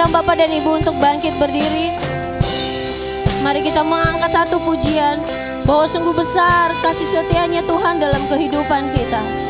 [0.00, 1.92] undang Bapak dan Ibu untuk bangkit berdiri.
[3.44, 5.20] Mari kita mengangkat satu pujian
[5.68, 9.49] bahwa sungguh besar kasih setianya Tuhan dalam kehidupan kita.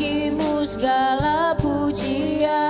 [0.00, 2.69] bagimu segala pujian.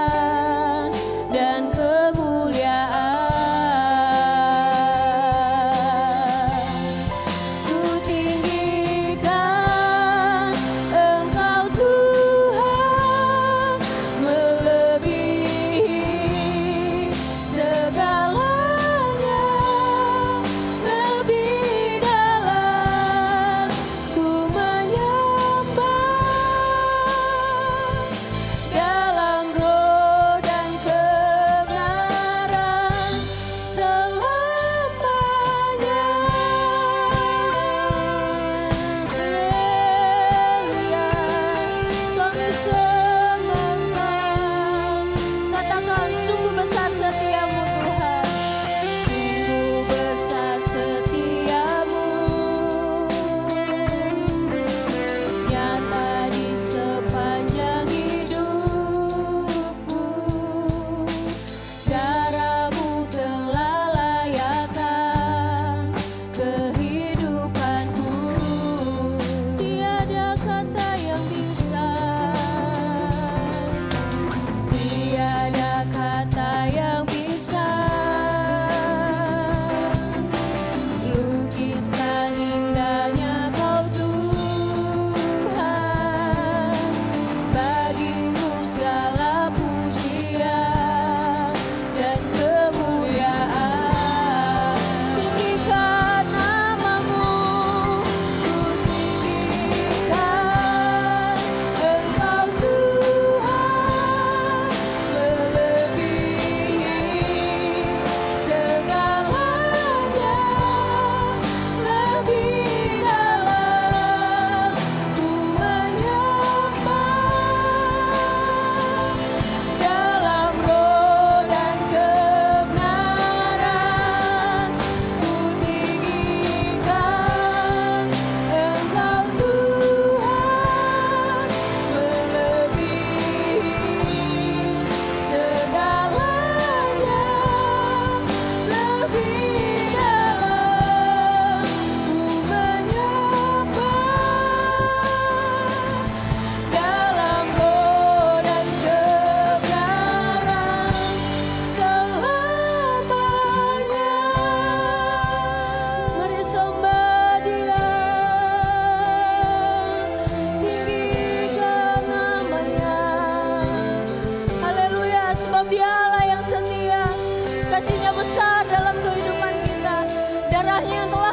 [170.93, 171.30] ยืน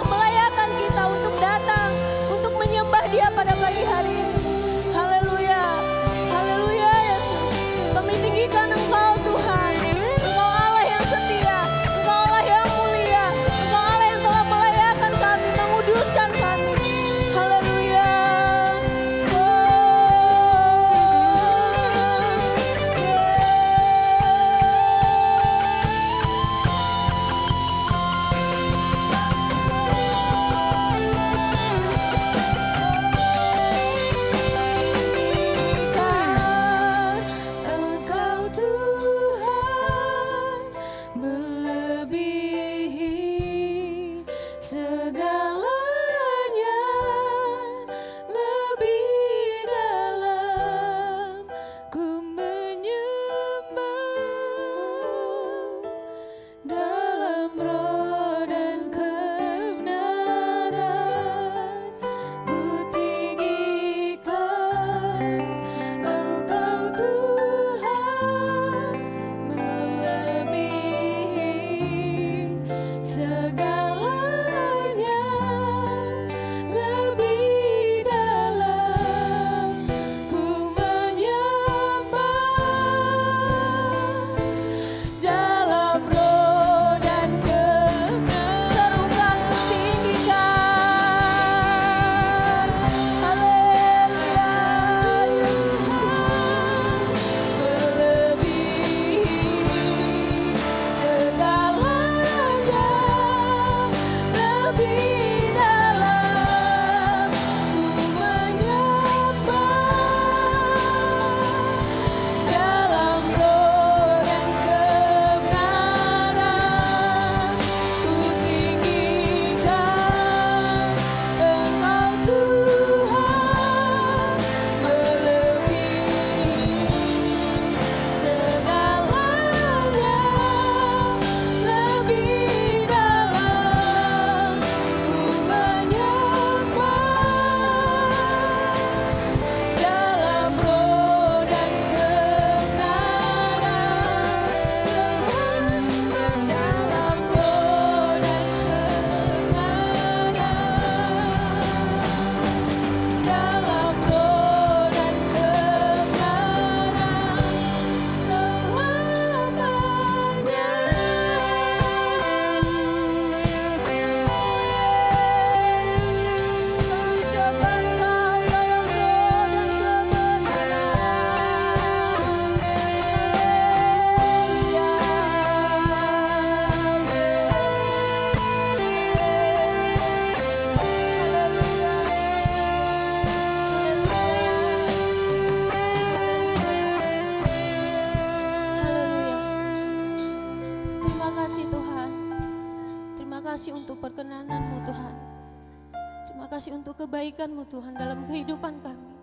[196.57, 199.13] kasih untuk kebaikanmu Tuhan dalam kehidupan kami.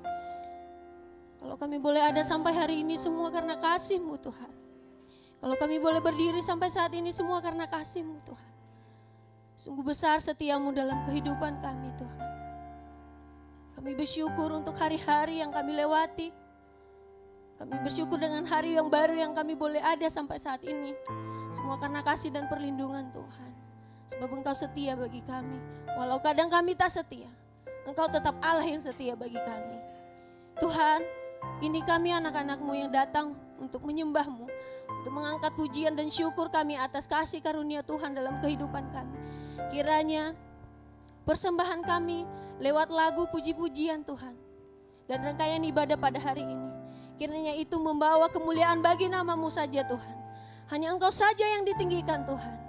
[1.43, 4.55] Kalau kami boleh ada sampai hari ini semua karena kasihmu Tuhan.
[5.43, 8.53] Kalau kami boleh berdiri sampai saat ini semua karena kasihmu Tuhan.
[9.59, 12.31] Sungguh besar setiamu dalam kehidupan kami Tuhan.
[13.83, 16.31] Kami bersyukur untuk hari-hari yang kami lewati.
[17.59, 20.95] Kami bersyukur dengan hari yang baru yang kami boleh ada sampai saat ini.
[21.51, 23.64] Semua karena kasih dan perlindungan Tuhan.
[24.13, 25.57] Sebab engkau setia bagi kami.
[25.97, 27.29] Walau kadang kami tak setia.
[27.89, 29.77] Engkau tetap Allah yang setia bagi kami.
[30.61, 31.01] Tuhan,
[31.61, 34.49] ini kami anak-anakmu yang datang untuk menyembahmu.
[35.01, 39.19] Untuk mengangkat pujian dan syukur kami atas kasih karunia Tuhan dalam kehidupan kami.
[39.73, 40.33] Kiranya
[41.29, 42.25] persembahan kami
[42.61, 44.37] lewat lagu puji-pujian Tuhan.
[45.05, 46.71] Dan rangkaian ibadah pada hari ini.
[47.21, 50.17] Kiranya itu membawa kemuliaan bagi namamu saja Tuhan.
[50.73, 52.64] Hanya engkau saja yang ditinggikan Tuhan.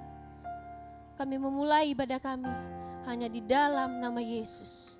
[1.15, 2.51] Kami memulai ibadah kami
[3.07, 4.99] hanya di dalam nama Yesus.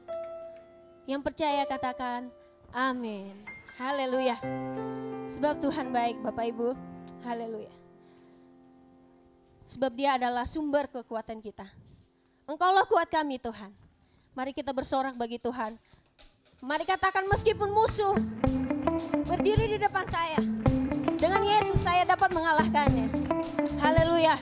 [1.03, 2.31] Yang percaya katakan
[2.71, 3.35] amin.
[3.75, 4.39] Haleluya.
[5.27, 6.71] Sebab Tuhan baik Bapak Ibu.
[7.27, 7.73] Haleluya.
[9.67, 11.67] Sebab dia adalah sumber kekuatan kita.
[12.47, 13.75] Engkaulah kuat kami Tuhan.
[14.31, 15.75] Mari kita bersorak bagi Tuhan.
[16.63, 18.15] Mari katakan meskipun musuh
[19.27, 20.39] berdiri di depan saya.
[21.19, 23.11] Dengan Yesus saya dapat mengalahkannya.
[23.83, 24.39] Haleluya.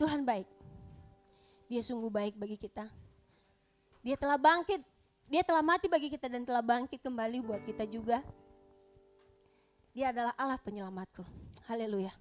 [0.00, 0.48] Tuhan baik.
[1.68, 2.88] Dia sungguh baik bagi kita.
[4.00, 4.80] Dia telah bangkit,
[5.28, 8.24] dia telah mati bagi kita dan telah bangkit kembali buat kita juga.
[9.92, 11.20] Dia adalah Allah penyelamatku.
[11.68, 12.16] Haleluya.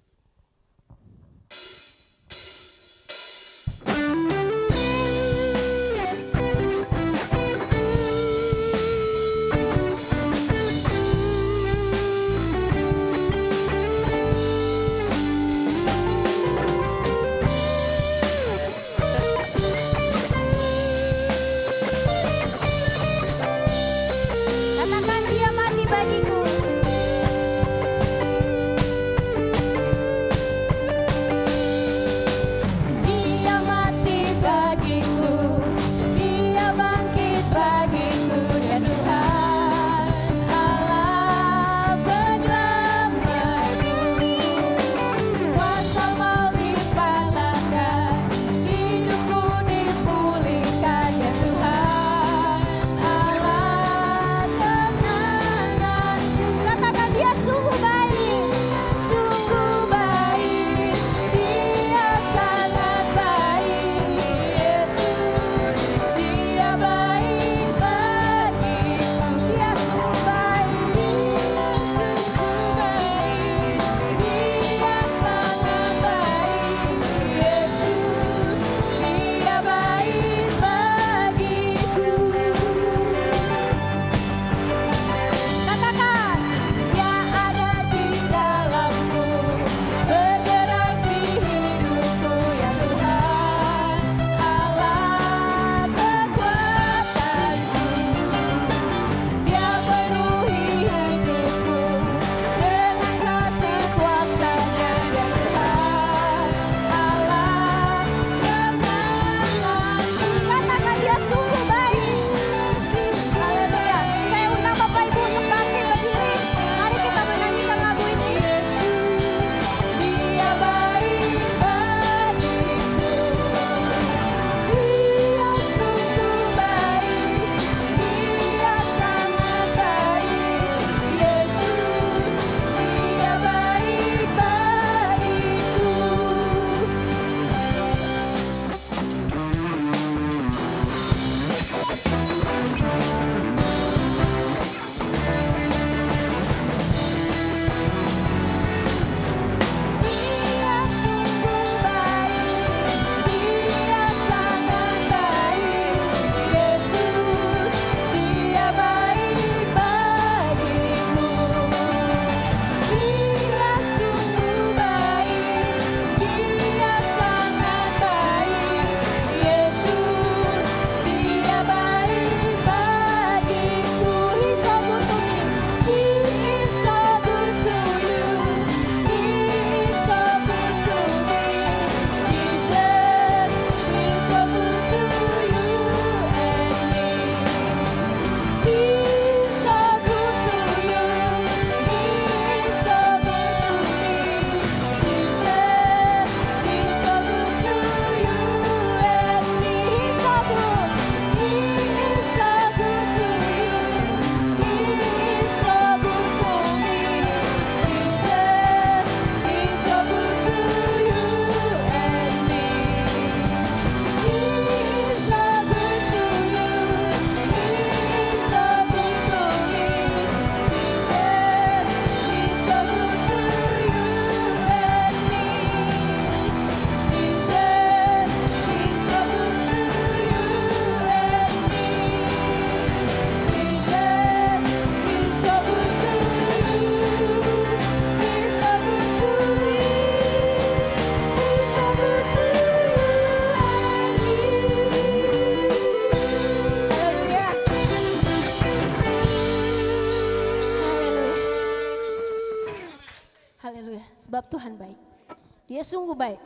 [255.80, 256.44] Dia sungguh baik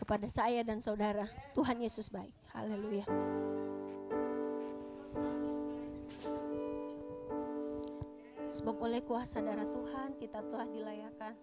[0.00, 1.28] kepada saya dan saudara.
[1.52, 2.32] Tuhan Yesus baik.
[2.56, 3.04] Haleluya.
[8.48, 11.36] Sebab oleh kuasa darah Tuhan kita telah dilayakan.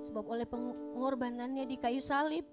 [0.00, 2.48] Sebab oleh pengorbanannya di kayu salib,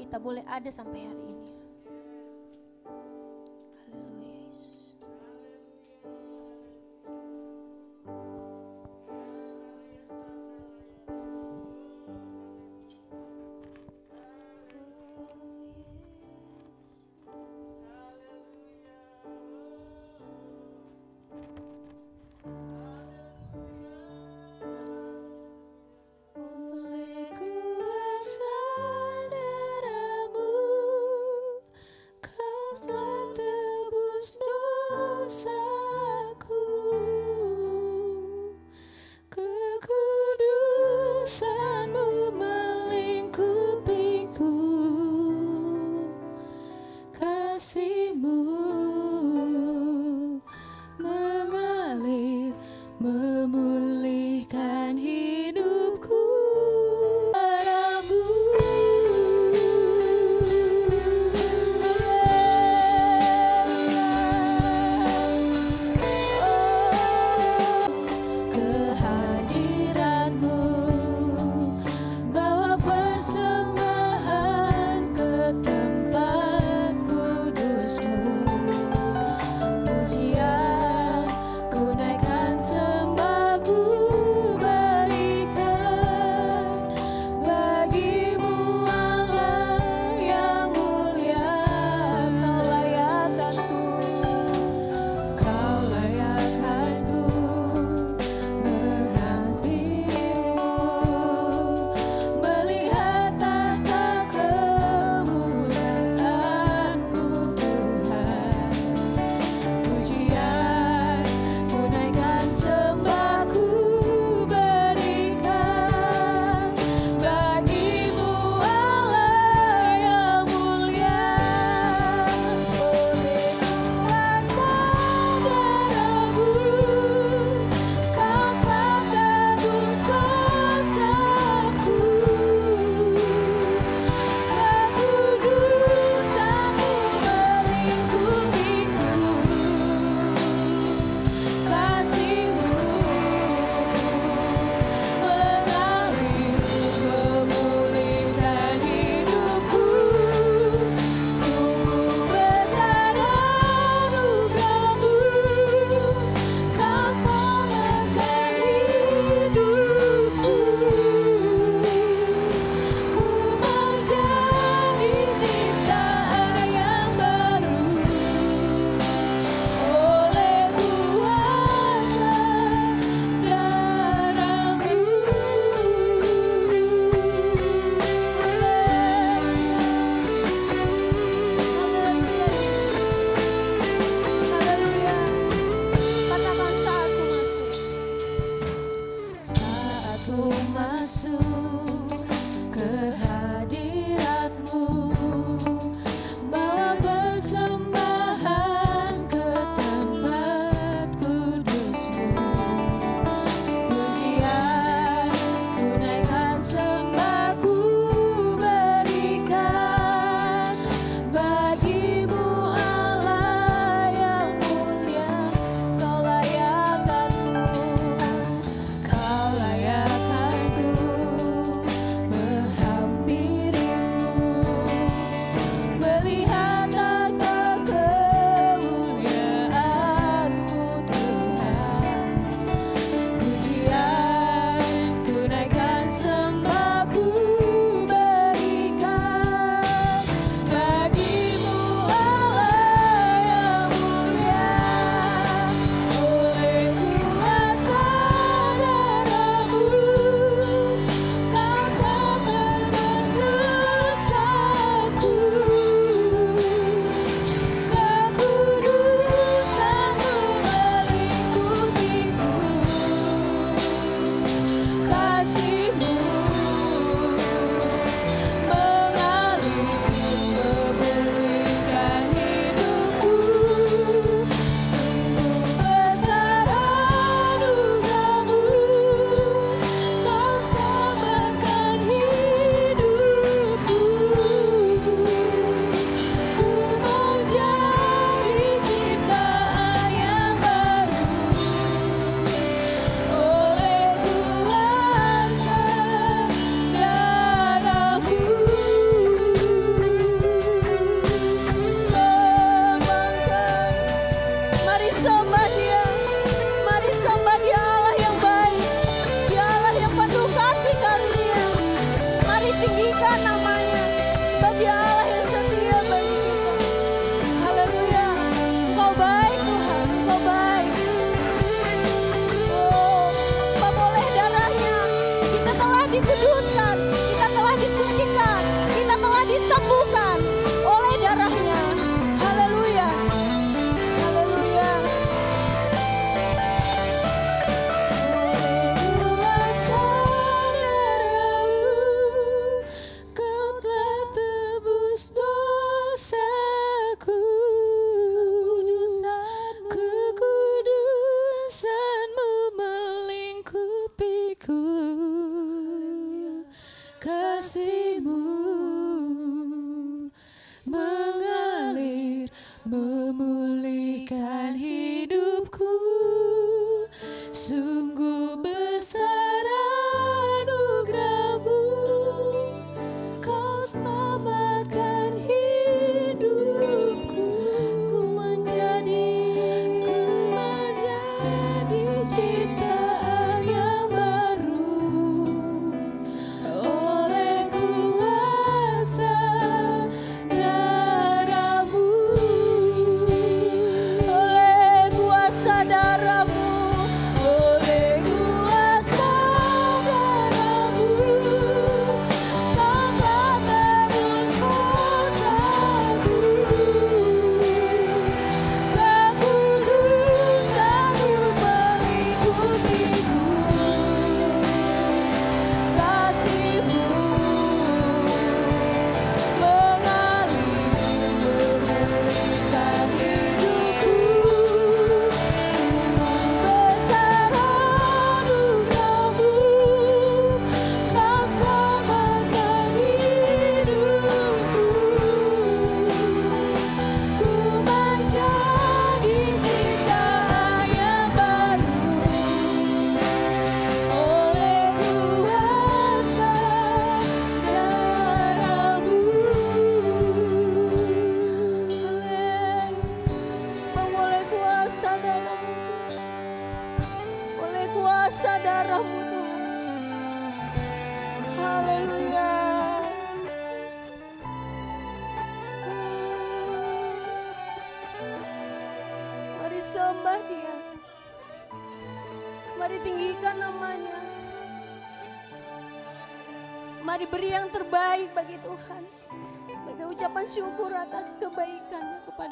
[0.00, 1.52] kita boleh ada sampai hari ini.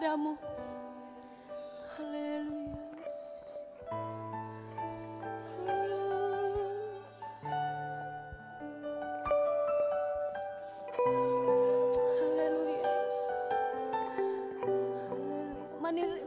[0.01, 0.33] kepadamu.
[1.93, 2.81] Haleluya.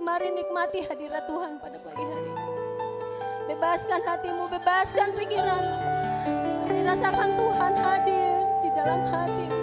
[0.03, 2.45] Mari nikmati hadirat Tuhan pada pagi hari ini.
[3.49, 5.65] Bebaskan hatimu, bebaskan pikiran.
[6.69, 9.62] Dirasakan Tuhan hadir di dalam hatimu.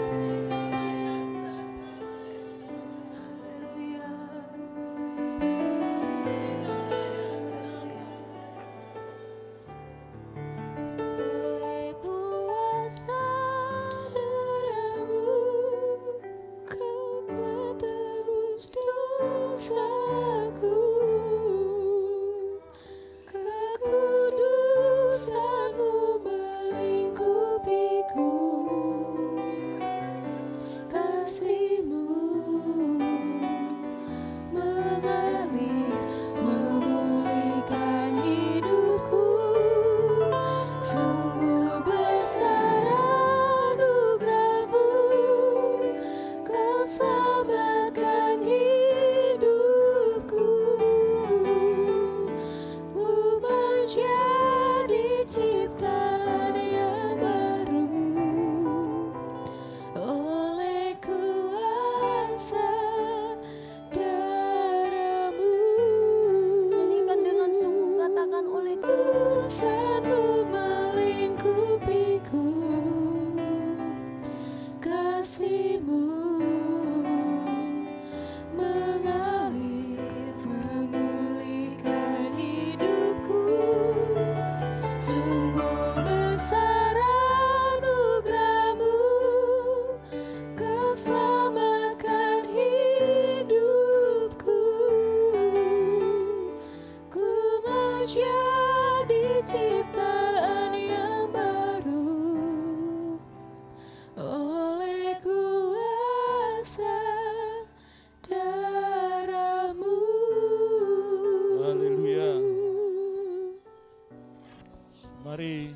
[115.24, 115.72] Mari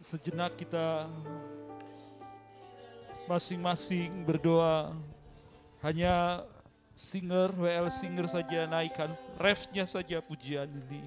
[0.00, 1.12] sejenak kita
[3.28, 4.96] masing-masing berdoa.
[5.84, 6.40] Hanya
[6.96, 11.04] singer, WL singer saja naikkan refnya saja pujian ini.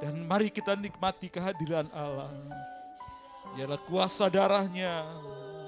[0.00, 2.32] Dan mari kita nikmati kehadiran Allah.
[3.52, 5.04] Biarlah kuasa darahnya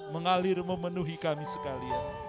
[0.08, 2.21] mengalir memenuhi kami sekalian.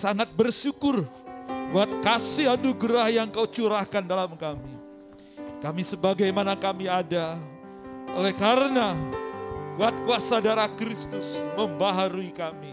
[0.00, 1.04] Sangat bersyukur
[1.76, 4.80] buat kasih anugerah yang kau curahkan dalam kami.
[5.60, 7.36] Kami sebagaimana kami ada,
[8.16, 8.96] oleh karena
[9.76, 12.72] buat kuasa darah Kristus membaharui kami.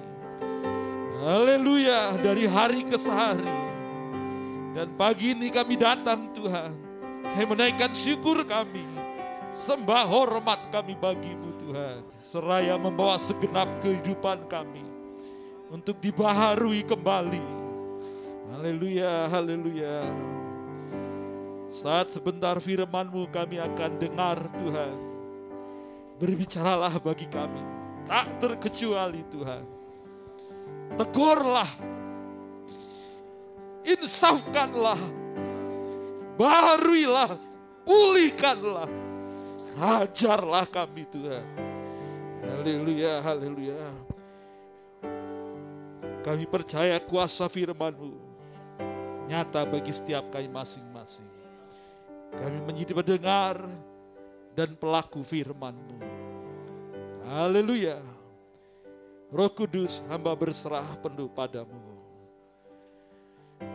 [1.20, 3.52] Haleluya, dari hari ke hari.
[4.72, 6.72] Dan pagi ini kami datang Tuhan,
[7.36, 8.88] kami menaikkan syukur kami,
[9.52, 12.00] sembah hormat kami bagimu Tuhan.
[12.24, 14.97] Seraya membawa segenap kehidupan kami
[15.68, 17.46] untuk dibaharui kembali.
[18.56, 20.08] Haleluya, haleluya.
[21.68, 24.96] Saat sebentar firman-Mu kami akan dengar Tuhan.
[26.18, 27.62] Berbicaralah bagi kami,
[28.10, 29.62] tak terkecuali Tuhan.
[30.98, 31.70] Tegurlah,
[33.86, 34.98] insafkanlah,
[36.40, 37.38] baharuilah,
[37.86, 38.90] pulihkanlah,
[39.78, 41.46] ajarlah kami Tuhan.
[42.42, 44.17] Haleluya, haleluya.
[46.28, 48.12] Kami percaya kuasa firman-Mu
[49.32, 51.24] nyata bagi setiap kami masing-masing.
[52.36, 53.64] Kami menjadi pendengar
[54.52, 56.04] dan pelaku firman-Mu.
[57.32, 58.04] Haleluya.
[59.32, 61.80] Roh Kudus hamba berserah penuh padamu.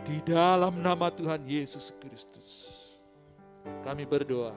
[0.05, 2.49] Di dalam nama Tuhan Yesus Kristus.
[3.81, 4.53] Kami berdoa.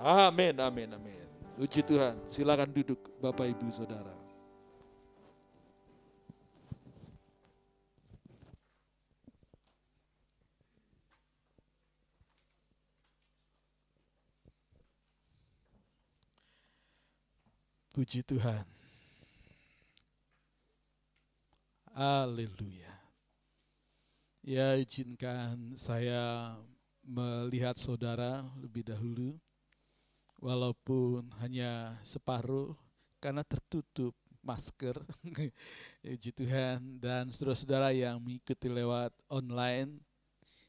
[0.00, 1.28] Amin, amin, amin.
[1.60, 2.16] Puji Tuhan.
[2.24, 4.21] Silakan duduk Bapak Ibu Saudara.
[17.92, 18.64] Puji Tuhan.
[21.92, 22.88] Haleluya.
[24.40, 26.56] Ya izinkan saya
[27.04, 29.36] melihat saudara lebih dahulu.
[30.40, 32.72] Walaupun hanya separuh
[33.20, 34.96] karena tertutup masker.
[36.00, 40.00] Puji Tuhan dan saudara-saudara yang mengikuti lewat online.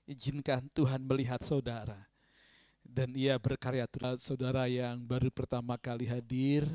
[0.03, 2.03] Izinkan Tuhan melihat saudara.
[2.83, 6.67] Dan ia berkarya terhadap saudara yang baru pertama kali hadir.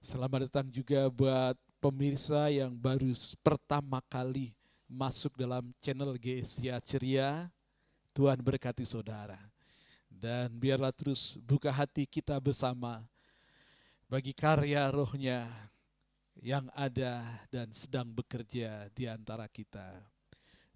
[0.00, 3.12] Selamat datang juga buat pemirsa yang baru
[3.44, 4.56] pertama kali
[4.88, 7.52] masuk dalam channel GSIA Ceria.
[8.16, 9.36] Tuhan berkati saudara.
[10.08, 13.04] Dan biarlah terus buka hati kita bersama
[14.08, 15.52] bagi karya rohnya
[16.40, 17.20] yang ada
[17.52, 20.00] dan sedang bekerja di antara kita.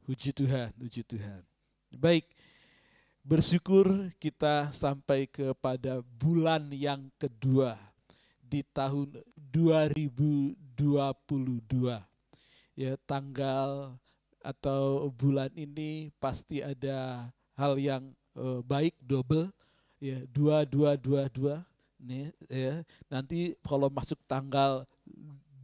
[0.04, 1.40] Puji Tuhan, puji Tuhan.
[1.96, 2.28] Baik,
[3.24, 3.88] bersyukur
[4.20, 7.93] kita sampai kepada bulan yang kedua
[8.48, 9.20] di tahun
[9.52, 10.76] 2022.
[12.74, 13.94] Ya, tanggal
[14.44, 19.48] atau bulan ini pasti ada hal yang uh, baik double.
[20.02, 21.64] Ya dua dua dua dua.
[21.96, 24.84] Nih ya nanti kalau masuk tanggal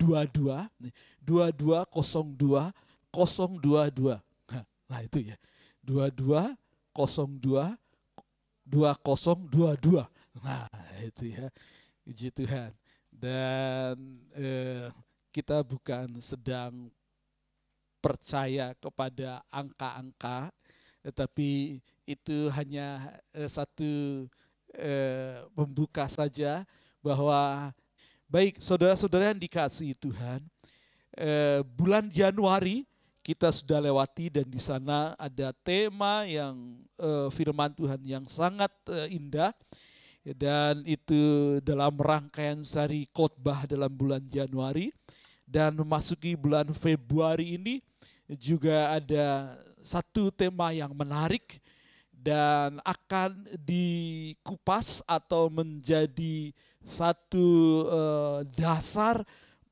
[0.01, 0.73] dua dua
[1.21, 2.73] dua dua kosong dua
[3.12, 4.25] kosong dua dua.
[4.88, 5.37] Nah itu ya.
[5.85, 6.57] dua dua
[6.97, 7.77] kosong dua
[8.64, 10.09] dua kosong dua dua.
[10.40, 10.64] Nah
[11.05, 11.53] itu ya
[12.11, 12.75] puji Tuhan.
[13.07, 13.94] Dan
[14.35, 14.90] eh,
[15.31, 16.90] kita bukan sedang
[18.02, 20.50] percaya kepada angka-angka,
[21.06, 24.27] tetapi itu hanya eh, satu
[24.75, 26.67] eh, membuka saja
[26.98, 27.71] bahwa
[28.27, 30.42] baik saudara-saudara yang dikasih Tuhan,
[31.15, 32.90] eh, bulan Januari
[33.23, 39.15] kita sudah lewati dan di sana ada tema yang eh, firman Tuhan yang sangat eh,
[39.15, 39.54] indah
[40.25, 44.92] dan itu dalam rangkaian sari khotbah dalam bulan Januari
[45.48, 47.81] dan memasuki bulan Februari ini
[48.38, 51.58] juga ada satu tema yang menarik
[52.12, 56.52] dan akan dikupas atau menjadi
[56.85, 57.48] satu
[57.88, 59.25] uh, dasar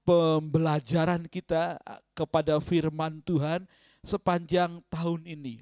[0.03, 1.77] pembelajaran kita
[2.17, 3.69] kepada firman Tuhan
[4.01, 5.61] sepanjang tahun ini.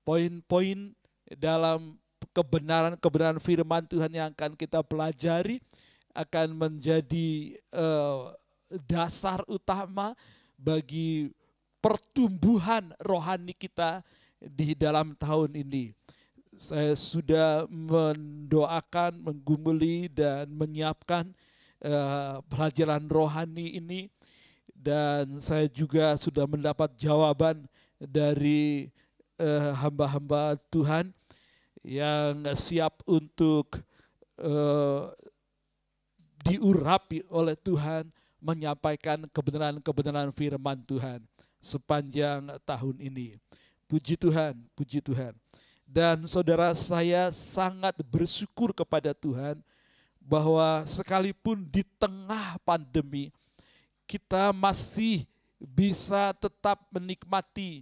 [0.00, 0.96] Poin-poin
[1.36, 2.00] dalam
[2.32, 5.58] kebenaran-kebenaran firman Tuhan yang akan kita pelajari
[6.14, 8.34] akan menjadi uh,
[8.88, 10.12] dasar utama
[10.58, 11.30] bagi
[11.78, 14.02] pertumbuhan rohani kita
[14.42, 15.94] di dalam tahun ini.
[16.58, 21.30] Saya sudah mendoakan, menggumuli dan menyiapkan
[21.86, 24.10] uh, pelajaran rohani ini
[24.74, 27.66] dan saya juga sudah mendapat jawaban
[27.98, 28.90] dari
[29.38, 31.14] uh, hamba-hamba Tuhan
[31.88, 33.80] yang siap untuk
[34.36, 35.08] uh,
[36.44, 38.12] diurapi oleh Tuhan
[38.44, 41.24] menyampaikan kebenaran-kebenaran firman Tuhan
[41.64, 43.40] sepanjang tahun ini.
[43.88, 45.32] Puji Tuhan, puji Tuhan.
[45.88, 49.56] Dan saudara saya sangat bersyukur kepada Tuhan
[50.20, 53.32] bahwa sekalipun di tengah pandemi
[54.04, 55.24] kita masih
[55.56, 57.80] bisa tetap menikmati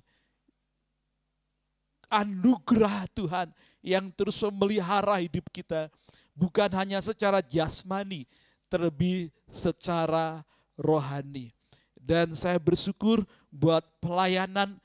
[2.11, 3.51] anugerah Tuhan
[3.83, 5.91] yang terus memelihara hidup kita
[6.37, 8.29] bukan hanya secara jasmani
[8.69, 10.45] terlebih secara
[10.77, 11.55] rohani.
[11.97, 14.79] Dan saya bersyukur buat pelayanan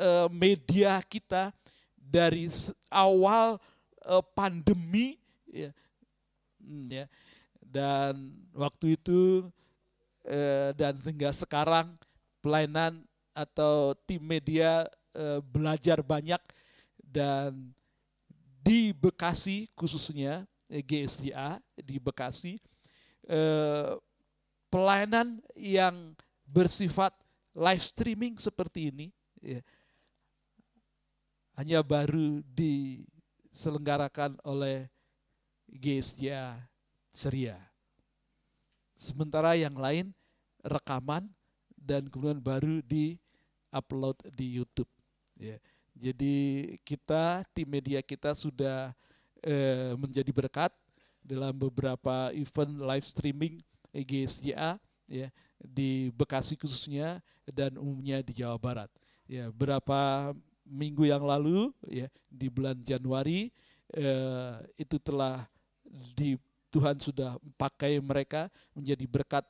[0.00, 1.54] uh, media kita
[1.94, 2.50] dari
[2.90, 3.62] awal
[4.02, 5.70] uh, pandemi ya,
[6.58, 7.06] hmm, ya
[7.62, 9.46] dan waktu itu
[10.26, 11.94] uh, dan sehingga sekarang
[12.42, 13.02] pelayanan
[13.34, 14.86] atau tim media
[15.54, 16.42] belajar banyak
[17.14, 17.70] dan
[18.58, 22.58] di Bekasi khususnya GSDA di Bekasi
[24.66, 27.14] pelayanan yang bersifat
[27.54, 29.62] live streaming seperti ini ya,
[31.54, 34.90] hanya baru diselenggarakan oleh
[35.70, 36.58] GSJ
[37.14, 37.54] Ceria.
[38.98, 40.10] Sementara yang lain
[40.66, 41.30] rekaman
[41.78, 43.14] dan kemudian baru di
[43.70, 44.90] upload di YouTube.
[45.38, 45.62] Ya.
[45.94, 46.34] Jadi
[46.82, 48.90] kita tim media kita sudah
[49.40, 50.74] eh, menjadi berkat
[51.22, 53.54] dalam beberapa event live streaming
[53.94, 54.76] GSJA
[55.06, 55.28] ya
[55.62, 58.90] di Bekasi khususnya dan umumnya di Jawa Barat.
[59.24, 60.34] Ya, berapa
[60.66, 63.48] minggu yang lalu ya di bulan Januari
[63.94, 65.48] eh, itu telah
[66.18, 66.36] di
[66.74, 69.44] Tuhan sudah pakai mereka menjadi berkat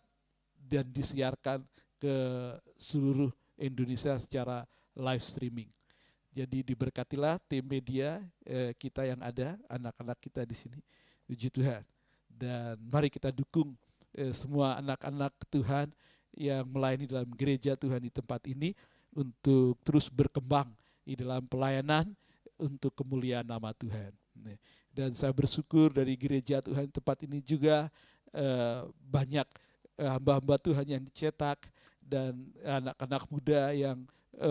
[0.60, 1.64] dan disiarkan
[1.96, 2.14] ke
[2.76, 5.70] seluruh Indonesia secara live streaming.
[6.34, 10.82] Jadi diberkatilah tim media eh, kita yang ada, anak-anak kita di sini.
[11.30, 11.86] Puji Tuhan.
[12.26, 13.78] Dan mari kita dukung
[14.10, 15.94] eh, semua anak-anak Tuhan
[16.34, 18.74] yang melayani dalam gereja Tuhan di tempat ini
[19.14, 20.66] untuk terus berkembang
[21.06, 22.10] di dalam pelayanan
[22.58, 24.10] untuk kemuliaan nama Tuhan.
[24.90, 27.86] Dan saya bersyukur dari gereja Tuhan tempat ini juga
[28.34, 29.46] eh, banyak
[30.02, 31.70] eh, hamba-hamba Tuhan yang dicetak
[32.02, 34.02] dan anak-anak muda yang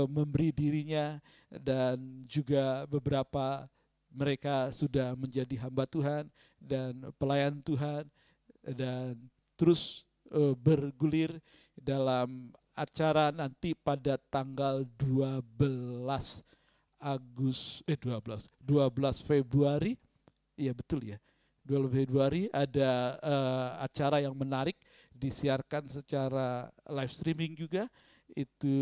[0.07, 1.19] memberi dirinya
[1.51, 3.67] dan juga beberapa
[4.13, 6.29] mereka sudah menjadi hamba Tuhan
[6.61, 8.05] dan pelayan Tuhan
[8.61, 9.17] dan
[9.57, 11.33] terus uh, bergulir
[11.75, 15.43] dalam acara nanti pada tanggal 12
[17.03, 19.99] Agus eh 12 12 Februari.
[20.55, 21.17] Iya betul ya.
[21.67, 24.79] 12 Februari ada uh, acara yang menarik
[25.11, 27.87] disiarkan secara live streaming juga
[28.33, 28.75] itu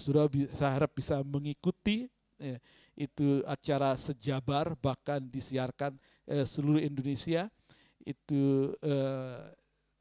[0.00, 0.26] sudah
[0.56, 2.08] saya harap bisa mengikuti
[2.40, 2.56] ya,
[2.96, 7.52] itu acara sejabar bahkan disiarkan eh, seluruh Indonesia
[8.04, 9.52] itu eh,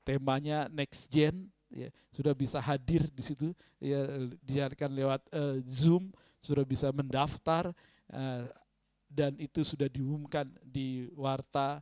[0.04, 3.50] temanya next gen ya sudah bisa hadir di situ
[3.82, 4.06] ya
[4.46, 7.74] dihadirkan lewat uh, Zoom sudah bisa mendaftar
[8.14, 8.46] uh,
[9.10, 11.82] dan itu sudah diumumkan di warta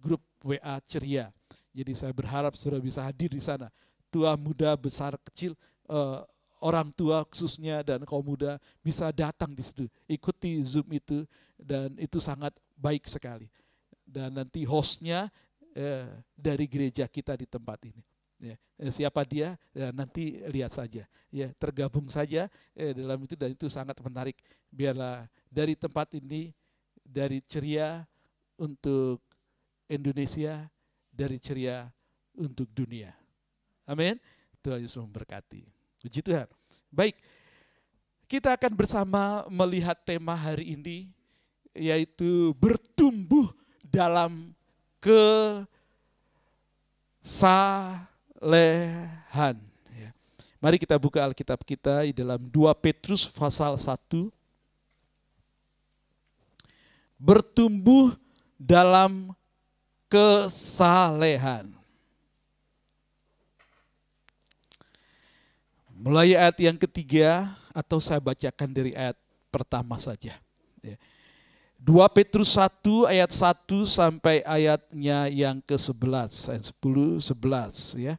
[0.00, 1.32] grup WA ceria.
[1.72, 3.72] Jadi saya berharap sudah bisa hadir di sana.
[4.12, 5.56] Tua, muda, besar, kecil,
[5.88, 6.24] uh,
[6.60, 11.24] orang tua khususnya dan kaum muda bisa datang di situ, ikuti Zoom itu
[11.56, 13.48] dan itu sangat baik sekali.
[14.06, 15.28] Dan nanti hostnya
[15.74, 18.02] eh, dari gereja kita di tempat ini.
[18.36, 19.56] Ya, eh, siapa dia?
[19.72, 21.08] Ya, nanti lihat saja.
[21.32, 24.38] Ya, tergabung saja eh, dalam itu dan itu sangat menarik.
[24.70, 26.54] Biarlah dari tempat ini,
[27.02, 28.04] dari ceria
[28.56, 29.20] untuk
[29.88, 30.68] Indonesia,
[31.12, 31.88] dari ceria
[32.36, 33.12] untuk dunia.
[33.88, 34.18] Amin.
[34.60, 35.75] Tuhan Yesus memberkati.
[36.00, 36.48] Puji Tuhan.
[36.92, 37.16] Baik,
[38.26, 41.06] kita akan bersama melihat tema hari ini,
[41.76, 43.52] yaitu bertumbuh
[43.84, 44.50] dalam
[44.98, 45.62] kesalehan.
[49.92, 50.10] Ya.
[50.58, 54.32] Mari kita buka Alkitab kita di dalam 2 Petrus pasal 1.
[57.20, 58.16] Bertumbuh
[58.56, 59.36] dalam
[60.08, 61.75] kesalehan.
[65.96, 69.16] Mulai ayat yang ketiga atau saya bacakan dari ayat
[69.48, 70.36] pertama saja.
[70.84, 70.96] Ya.
[71.80, 78.14] 2 Petrus 1 ayat 1 sampai ayatnya yang ke-11, ayat 10 11 ya.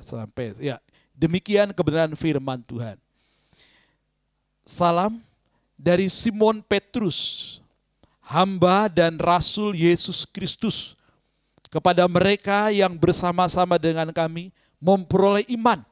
[0.00, 0.80] Sampai ya.
[1.12, 2.96] Demikian kebenaran firman Tuhan.
[4.64, 5.20] Salam
[5.76, 7.60] dari Simon Petrus,
[8.24, 10.96] hamba dan rasul Yesus Kristus
[11.68, 14.48] kepada mereka yang bersama-sama dengan kami
[14.80, 15.84] memperoleh iman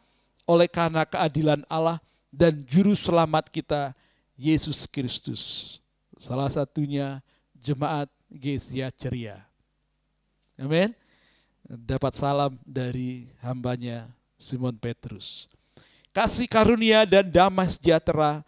[0.48, 2.00] oleh karena keadilan Allah
[2.32, 3.92] dan juru selamat kita
[4.32, 5.76] Yesus Kristus.
[6.16, 7.20] Salah satunya
[7.52, 9.44] jemaat Gesia Ceria.
[10.56, 10.96] Amin.
[11.68, 14.08] Dapat salam dari hambanya
[14.40, 15.52] Simon Petrus.
[16.16, 18.40] Kasih karunia dan damai sejahtera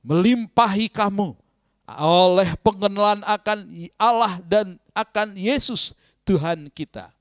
[0.00, 1.36] melimpahi kamu
[1.86, 3.58] oleh pengenalan akan
[4.00, 5.92] Allah dan akan Yesus
[6.24, 7.12] Tuhan kita.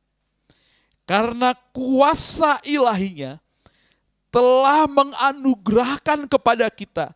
[1.03, 3.41] Karena kuasa ilahinya
[4.31, 7.11] telah menganugerahkan kepada kita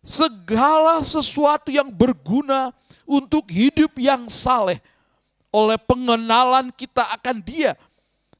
[0.00, 2.72] segala sesuatu yang berguna
[3.04, 4.80] untuk hidup yang saleh
[5.52, 7.76] oleh pengenalan kita akan dia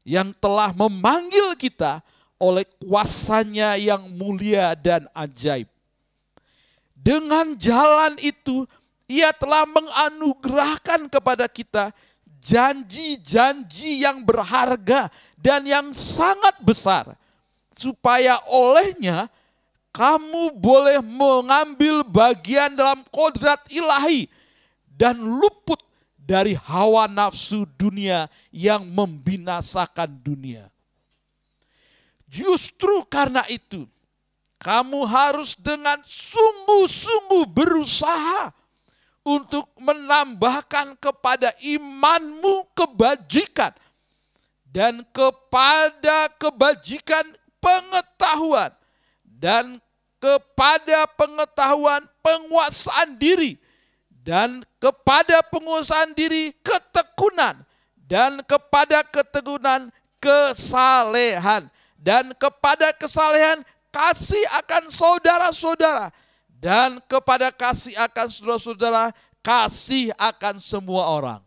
[0.02, 2.02] yang telah memanggil kita
[2.40, 5.70] oleh kuasanya yang mulia dan ajaib.
[6.92, 8.68] Dengan jalan itu,
[9.08, 11.92] ia telah menganugerahkan kepada kita
[12.40, 15.08] janji-janji yang berharga
[15.40, 17.16] dan yang sangat besar,
[17.76, 19.28] supaya olehnya
[19.94, 24.26] kamu boleh mengambil bagian dalam kodrat ilahi
[24.90, 25.78] dan luput
[26.18, 30.72] dari hawa nafsu dunia yang membinasakan dunia.
[32.26, 33.86] Justru karena itu,
[34.58, 38.50] kamu harus dengan sungguh-sungguh berusaha
[39.22, 43.70] untuk menambahkan kepada imanmu kebajikan
[44.74, 47.22] dan kepada kebajikan
[47.64, 48.70] pengetahuan
[49.24, 49.80] dan
[50.20, 53.56] kepada pengetahuan penguasaan diri
[54.24, 57.64] dan kepada penguasaan diri ketekunan
[58.04, 59.88] dan kepada ketekunan
[60.20, 66.12] kesalehan dan kepada kesalehan kasih akan saudara-saudara
[66.60, 69.12] dan kepada kasih akan saudara-saudara
[69.44, 71.40] kasih akan semua orang.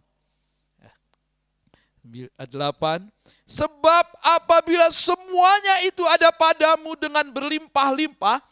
[2.48, 3.10] Delapan,
[3.48, 8.44] sebab apabila semuanya itu ada padamu dengan berlimpah-limpah,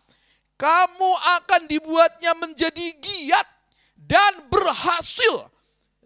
[0.55, 1.11] kamu
[1.43, 3.47] akan dibuatnya menjadi giat
[3.99, 5.51] dan berhasil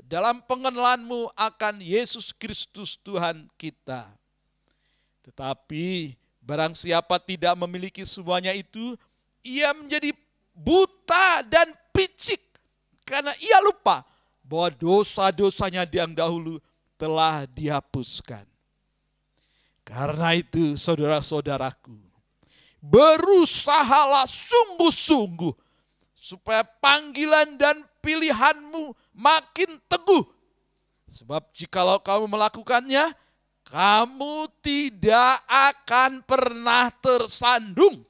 [0.09, 4.09] dalam pengenalanmu akan Yesus Kristus Tuhan kita.
[5.21, 6.17] Tetapi
[6.49, 8.97] Barang siapa tidak memiliki semuanya itu,
[9.45, 10.17] ia menjadi
[10.57, 12.41] buta dan picik
[13.05, 14.01] karena ia lupa
[14.41, 16.57] bahwa dosa-dosanya yang dahulu
[16.97, 18.49] telah dihapuskan.
[19.89, 21.97] Karena itu saudara-saudaraku,
[22.77, 25.49] berusahalah sungguh-sungguh
[26.13, 30.29] supaya panggilan dan pilihanmu makin teguh.
[31.09, 33.17] Sebab jikalau kamu melakukannya,
[33.65, 38.05] kamu tidak akan pernah tersandung.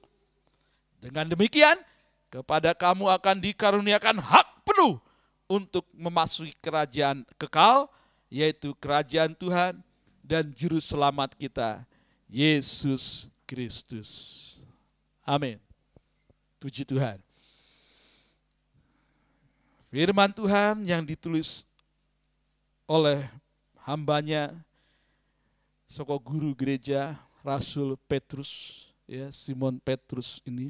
[0.99, 1.79] Dengan demikian,
[2.27, 4.99] kepada kamu akan dikaruniakan hak penuh
[5.47, 7.87] untuk memasuki kerajaan kekal,
[8.27, 9.79] yaitu kerajaan Tuhan
[10.29, 11.81] dan juru selamat kita,
[12.29, 14.09] Yesus Kristus.
[15.25, 15.57] Amin.
[16.61, 17.17] Puji Tuhan.
[19.89, 21.65] Firman Tuhan yang ditulis
[22.85, 23.25] oleh
[23.89, 24.53] hambanya
[25.89, 30.69] soko guru gereja Rasul Petrus, ya Simon Petrus ini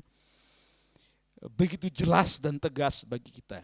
[1.60, 3.60] begitu jelas dan tegas bagi kita.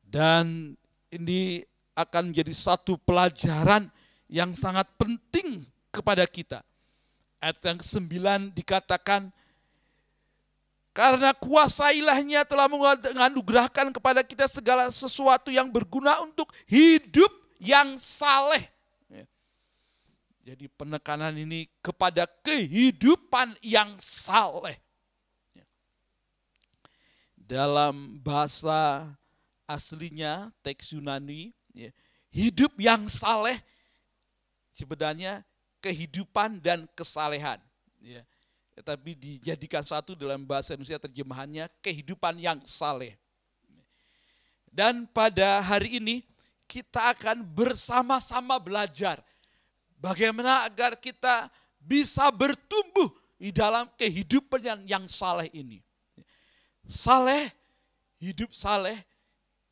[0.00, 0.72] Dan
[1.12, 1.60] ini
[1.92, 3.92] akan menjadi satu pelajaran
[4.30, 6.62] yang sangat penting kepada kita.
[7.42, 8.14] Ayat yang ke-9
[8.54, 9.34] dikatakan,
[10.94, 18.70] karena kuasa ilahnya telah menganugerahkan kepada kita segala sesuatu yang berguna untuk hidup yang saleh
[20.50, 24.74] jadi penekanan ini kepada kehidupan yang saleh.
[27.36, 29.06] Dalam bahasa
[29.62, 31.94] aslinya teks Yunani, ya,
[32.34, 33.62] hidup yang saleh
[34.80, 35.44] sebenarnya
[35.84, 37.60] kehidupan dan kesalehan.
[38.00, 38.24] Ya.
[38.74, 43.16] Tetapi dijadikan satu dalam bahasa Indonesia terjemahannya kehidupan yang saleh.
[44.70, 46.16] Dan pada hari ini
[46.64, 49.20] kita akan bersama-sama belajar
[50.00, 55.84] Bagaimana agar kita bisa bertumbuh di dalam kehidupan yang, yang saleh ini.
[56.88, 57.52] Saleh,
[58.16, 58.96] hidup saleh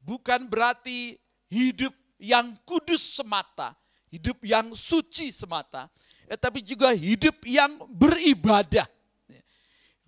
[0.05, 1.17] bukan berarti
[1.49, 3.73] hidup yang kudus semata,
[4.13, 5.89] hidup yang suci semata,
[6.29, 8.89] tetapi juga hidup yang beribadah.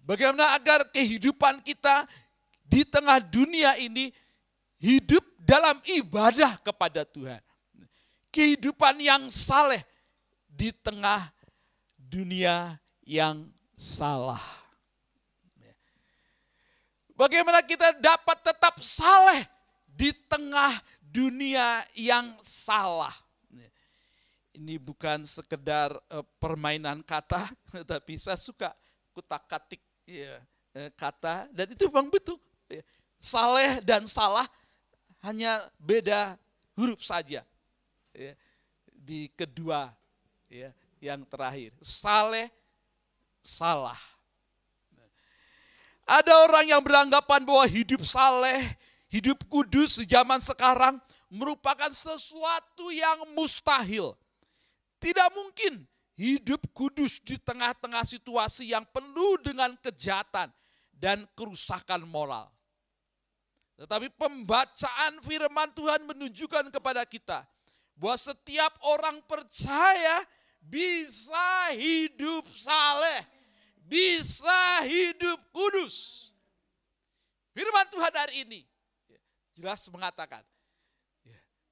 [0.01, 2.09] Bagaimana agar kehidupan kita
[2.66, 4.11] di tengah dunia ini
[4.80, 7.38] hidup dalam ibadah kepada Tuhan.
[8.30, 9.82] Kehidupan yang saleh,
[10.61, 11.32] di tengah
[11.96, 12.76] dunia
[13.07, 13.48] yang
[13.80, 14.42] salah.
[17.16, 19.44] Bagaimana kita dapat tetap saleh
[19.88, 23.12] di tengah dunia yang salah?
[24.51, 27.51] Ini bukan sekedar eh, permainan kata,
[27.90, 28.74] tapi saya suka
[29.14, 30.42] kutak-katik ya,
[30.74, 32.38] eh, kata, dan itu memang betul.
[33.20, 34.46] Saleh dan salah
[35.20, 36.38] hanya beda
[36.78, 37.44] huruf saja.
[39.01, 39.88] di kedua
[40.51, 41.72] ya yang terakhir.
[41.80, 42.53] Saleh,
[43.40, 43.98] salah.
[46.05, 48.66] Ada orang yang beranggapan bahwa hidup saleh,
[49.07, 50.98] hidup kudus zaman sekarang
[51.30, 54.18] merupakan sesuatu yang mustahil.
[55.01, 55.88] Tidak mungkin
[56.20, 60.53] hidup kudus di tengah-tengah situasi yang penuh dengan kejahatan
[60.92, 62.53] dan kerusakan moral.
[63.80, 67.48] Tetapi pembacaan firman Tuhan menunjukkan kepada kita
[67.96, 70.20] bahwa setiap orang percaya
[70.61, 73.24] bisa hidup saleh,
[73.88, 76.28] bisa hidup kudus.
[77.57, 78.61] Firman Tuhan hari ini
[79.57, 80.44] jelas mengatakan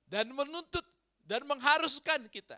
[0.09, 0.85] dan menuntut
[1.29, 2.57] dan mengharuskan kita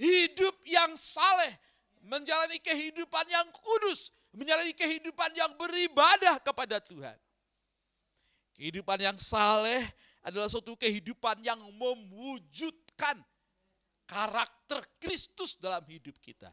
[0.00, 1.52] hidup yang saleh,
[2.00, 7.16] menjalani kehidupan yang kudus, menjalani kehidupan yang beribadah kepada Tuhan.
[8.56, 9.84] Kehidupan yang saleh
[10.24, 13.20] adalah suatu kehidupan yang mewujudkan
[14.08, 16.48] karakter Kristus dalam hidup kita.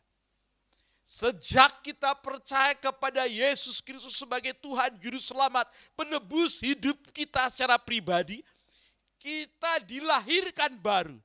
[1.07, 5.63] Sejak kita percaya kepada Yesus Kristus sebagai Tuhan Juru Selamat,
[5.95, 8.43] penebus hidup kita secara pribadi,
[9.15, 11.15] kita dilahirkan baru.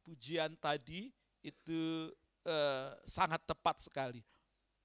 [0.00, 1.12] Pujian tadi
[1.42, 2.10] itu
[2.46, 4.22] eh, sangat tepat sekali.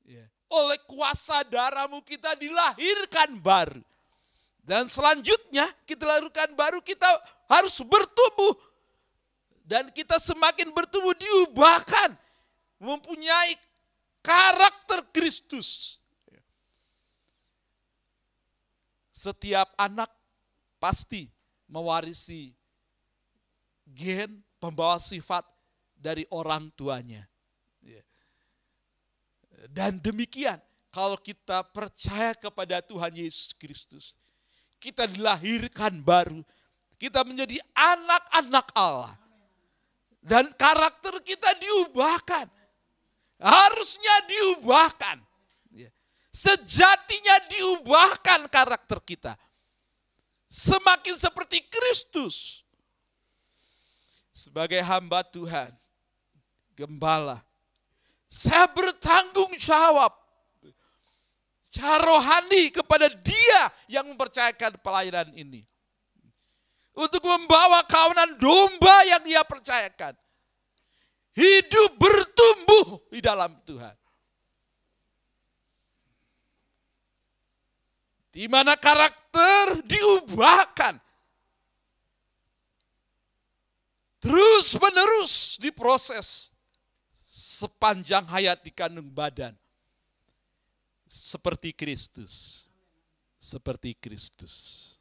[0.03, 0.26] Ya.
[0.49, 3.84] Oleh kuasa darahmu kita dilahirkan baru.
[4.68, 7.08] Dan selanjutnya kita lahirkan baru kita
[7.47, 8.55] harus bertumbuh.
[9.64, 12.16] Dan kita semakin bertumbuh diubahkan.
[12.78, 13.55] Mempunyai
[14.24, 15.99] karakter Kristus.
[19.12, 20.14] Setiap anak
[20.78, 21.26] pasti
[21.66, 22.53] mewarisi
[23.88, 25.43] gen pembawa sifat
[26.08, 27.28] dari orang tuanya.
[27.84, 27.99] Ya.
[29.68, 30.55] Dan demikian,
[30.88, 34.16] kalau kita percaya kepada Tuhan Yesus Kristus,
[34.80, 36.47] kita dilahirkan baru,
[36.95, 39.20] kita menjadi anak-anak Allah.
[40.24, 42.47] Dan karakter kita diubahkan
[43.38, 45.22] Harusnya diubahkan.
[45.70, 45.93] Ya.
[46.34, 49.34] Sejatinya diubahkan karakter kita.
[50.49, 52.66] Semakin seperti Kristus.
[54.34, 55.74] Sebagai hamba Tuhan,
[56.78, 57.41] gembala,
[58.30, 60.13] saya bertanggung jawab
[61.73, 65.65] cara rohani kepada dia yang mempercayakan pelayanan ini.
[66.97, 70.17] Untuk membawa kawanan domba yang dia percayakan
[71.38, 73.93] hidup bertumbuh di dalam Tuhan.
[78.34, 80.97] Di mana karakter diubahkan.
[84.17, 86.49] Terus menerus diproses
[87.48, 89.56] sepanjang hayat di kandung badan.
[91.08, 92.68] Seperti Kristus.
[93.39, 94.95] Seperti Kristus.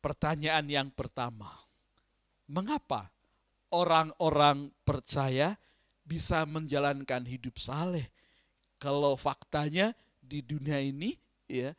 [0.00, 1.46] Pertanyaan yang pertama
[2.50, 3.08] Mengapa
[3.70, 5.54] orang-orang percaya
[6.02, 8.10] bisa menjalankan hidup saleh
[8.76, 11.16] kalau faktanya di dunia ini
[11.46, 11.72] ya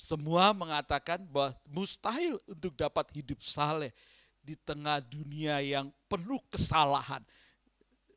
[0.00, 3.92] semua mengatakan bahwa mustahil untuk dapat hidup saleh
[4.40, 7.20] di tengah dunia yang penuh kesalahan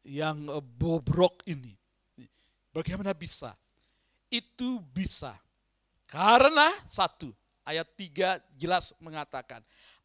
[0.04, 0.48] yang
[0.80, 1.76] bobrok ini.
[2.74, 3.54] Bagaimana bisa?
[4.28, 5.38] Itu bisa.
[6.10, 7.30] Karena satu,
[7.64, 9.62] ayat tiga jelas mengatakan,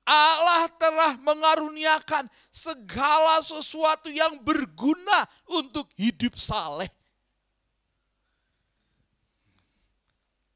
[0.09, 6.89] Allah telah mengaruniakan segala sesuatu yang berguna untuk hidup saleh.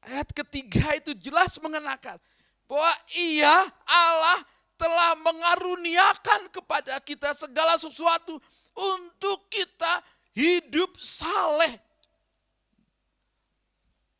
[0.03, 2.17] Ayat ketiga itu jelas mengenakan
[2.65, 3.55] bahwa ia
[3.85, 4.41] Allah
[4.83, 8.35] telah mengaruniakan kepada kita segala sesuatu
[8.75, 10.03] untuk kita
[10.35, 11.79] hidup saleh.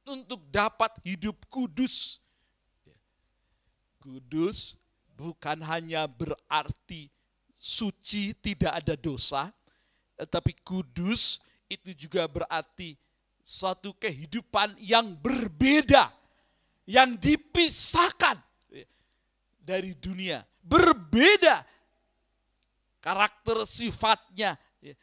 [0.07, 2.23] Untuk dapat hidup kudus.
[3.99, 4.79] Kudus
[5.19, 7.11] bukan hanya berarti
[7.59, 9.51] suci tidak ada dosa,
[10.15, 12.95] tetapi kudus itu juga berarti
[13.43, 16.11] suatu kehidupan yang berbeda,
[16.83, 18.39] yang dipisahkan
[19.63, 21.67] dari dunia, berbeda
[23.03, 24.55] karakter sifatnya,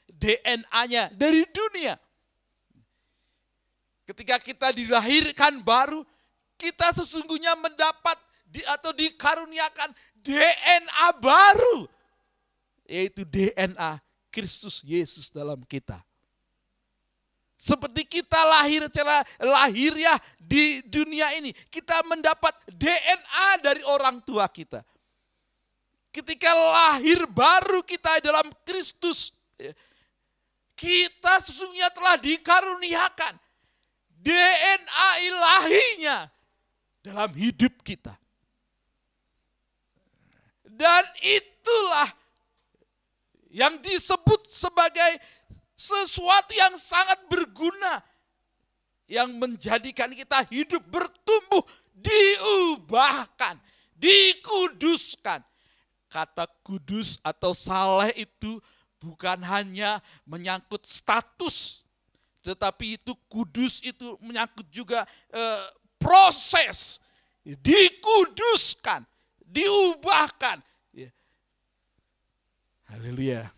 [0.08, 2.00] DNA-nya dari dunia.
[4.08, 6.02] Ketika kita dilahirkan baru,
[6.58, 11.86] kita sesungguhnya mendapat di, atau dikaruniakan DNA baru.
[12.90, 14.02] Yaitu DNA
[14.34, 16.02] Kristus Yesus dalam kita.
[17.60, 21.52] Seperti kita lahir secara lahiriah di dunia ini.
[21.68, 24.80] Kita mendapat DNA dari orang tua kita.
[26.10, 29.30] Ketika lahir baru kita dalam Kristus.
[30.74, 33.36] Kita sesungguhnya telah dikaruniakan
[34.16, 36.18] DNA ilahinya
[37.04, 38.16] dalam hidup kita.
[40.64, 42.08] Dan itulah
[43.52, 45.20] yang disebut sebagai
[45.76, 48.00] sesuatu yang sangat berguna
[49.10, 53.60] yang menjadikan kita hidup bertumbuh, diubahkan,
[53.98, 55.42] dikuduskan.
[56.10, 58.58] Kata kudus atau saleh itu
[58.98, 61.86] bukan hanya menyangkut status,
[62.42, 65.64] tetapi itu kudus itu menyangkut juga eh,
[65.96, 66.98] proses,
[67.46, 69.06] dikuduskan,
[69.46, 70.58] diubahkan.
[70.90, 71.14] Ya.
[72.90, 73.48] Haleluya.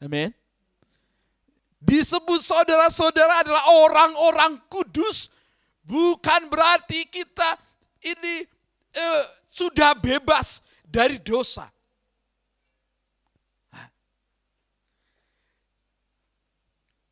[0.00, 0.32] Amin.
[1.86, 5.30] Disebut saudara-saudara adalah orang-orang kudus,
[5.86, 7.54] bukan berarti kita
[8.02, 8.42] ini
[8.90, 9.24] eh,
[9.56, 11.64] sudah bebas dari dosa.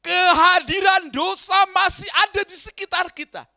[0.04, 3.48] Kehadiran dosa masih ada di sekitar kita.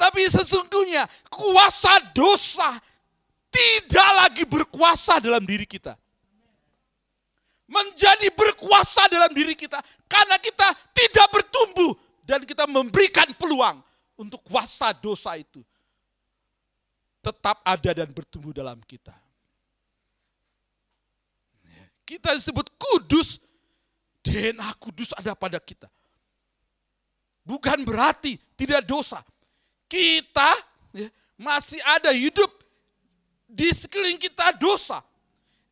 [0.00, 2.80] Tapi sesungguhnya kuasa dosa
[3.52, 5.96] tidak lagi berkuasa dalam diri kita
[7.66, 13.82] menjadi berkuasa dalam diri kita karena kita tidak bertumbuh dan kita memberikan peluang
[14.14, 15.64] untuk kuasa dosa itu
[17.26, 19.10] tetap ada dan bertumbuh dalam kita.
[22.06, 23.42] Kita disebut kudus,
[24.22, 25.90] DNA kudus ada pada kita.
[27.42, 29.26] Bukan berarti tidak dosa.
[29.90, 30.54] Kita
[30.94, 32.46] ya, masih ada hidup
[33.50, 35.02] di sekeliling kita dosa.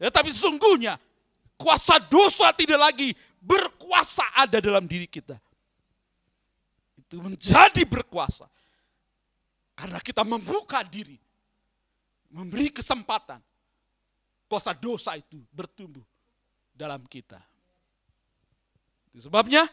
[0.02, 0.98] Ya, tapi sesungguhnya
[1.54, 5.38] kuasa dosa tidak lagi berkuasa ada dalam diri kita.
[6.98, 8.50] Itu menjadi berkuasa.
[9.78, 11.18] Karena kita membuka diri.
[12.34, 13.38] Memberi kesempatan.
[14.50, 16.02] Kuasa dosa itu bertumbuh
[16.74, 17.38] dalam kita.
[19.14, 19.70] Sebabnya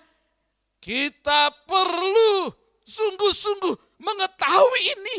[0.78, 2.54] kita perlu
[2.86, 5.18] sungguh-sungguh mengetahui ini.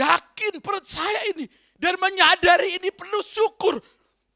[0.00, 1.44] Yakin, percaya ini.
[1.76, 3.80] Dan menyadari ini perlu syukur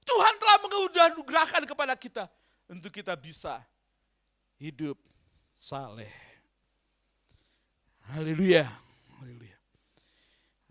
[0.05, 2.29] Tuhan telah menganugerahkan kepada kita
[2.69, 3.65] untuk kita bisa
[4.61, 5.01] hidup
[5.57, 6.13] saleh.
[8.13, 8.69] Haleluya.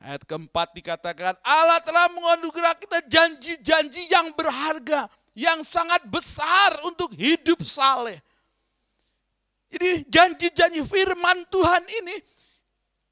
[0.04, 7.64] Ayat keempat dikatakan Allah telah menganugerahkan kita janji-janji yang berharga, yang sangat besar untuk hidup
[7.64, 8.20] saleh.
[9.72, 12.20] Jadi janji-janji firman Tuhan ini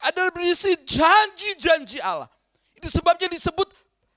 [0.03, 2.27] adalah berisi janji-janji Allah.
[2.75, 3.71] Itu sebabnya disebut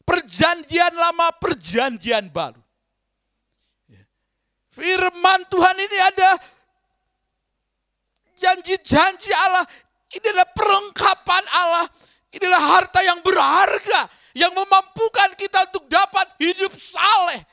[0.04, 2.60] Perjanjian lama, perjanjian baru.
[3.88, 4.04] Ya.
[4.68, 6.30] Firman Tuhan ini ada
[8.36, 9.64] janji-janji Allah.
[10.12, 11.86] Ini adalah perlengkapan Allah.
[12.34, 14.10] Ini adalah harta yang berharga.
[14.34, 17.46] Yang memampukan kita untuk dapat hidup saleh.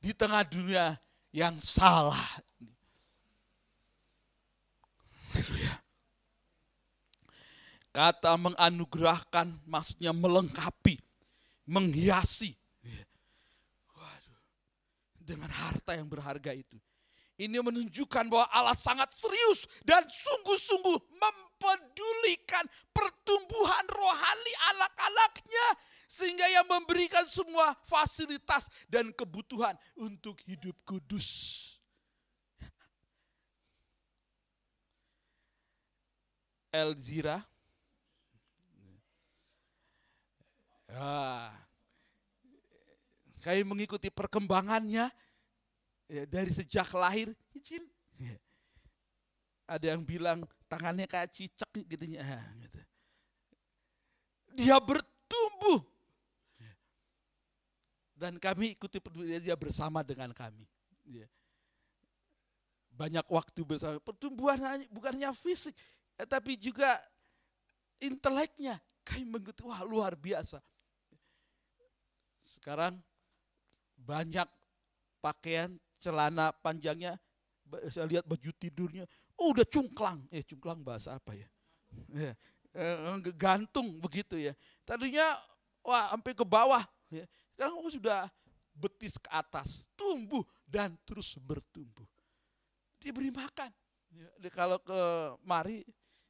[0.00, 0.96] Di tengah dunia
[1.28, 2.40] yang salah.
[7.92, 10.96] Kata menganugerahkan maksudnya melengkapi
[11.68, 12.56] menghiasi.
[15.20, 16.80] Dengan harta yang berharga itu.
[17.38, 20.96] Ini menunjukkan bahwa Allah sangat serius dan sungguh-sungguh
[21.58, 25.66] mempedulikan pertumbuhan rohani anak-anaknya.
[26.08, 31.66] Sehingga yang memberikan semua fasilitas dan kebutuhan untuk hidup kudus.
[36.72, 37.44] Elzira
[40.88, 41.52] Ya.
[43.44, 45.12] Kami mengikuti perkembangannya
[46.08, 47.36] ya, dari sejak lahir.
[49.68, 52.04] Ada yang bilang tangannya kayak cicak gitu.
[52.04, 52.78] gitu.
[54.54, 55.82] Dia bertumbuh.
[58.18, 60.66] Dan kami ikuti peduli dia bersama dengan kami.
[61.06, 61.30] Ya.
[62.90, 64.02] Banyak waktu bersama.
[64.02, 65.70] Pertumbuhan bukannya fisik,
[66.26, 66.98] tapi juga
[68.02, 68.74] inteleknya.
[69.06, 70.58] Kami mengikuti, wah luar biasa.
[72.42, 72.98] Sekarang
[73.94, 74.50] banyak
[75.22, 77.14] pakaian celana panjangnya,
[77.94, 79.06] saya lihat baju tidurnya,
[79.38, 80.20] oh udah cungklang.
[80.28, 81.48] Eh cungklang bahasa apa ya?
[82.12, 82.32] ya
[82.82, 84.52] eh, gantung begitu ya.
[84.82, 85.38] Tadinya
[85.86, 86.82] wah sampai ke bawah.
[87.08, 87.24] Ya.
[87.54, 88.28] Sekarang oh, sudah
[88.74, 92.06] betis ke atas, tumbuh dan terus bertumbuh.
[92.98, 93.70] Diberi makan.
[94.12, 95.00] Ya, dia kalau ke
[95.46, 95.86] mari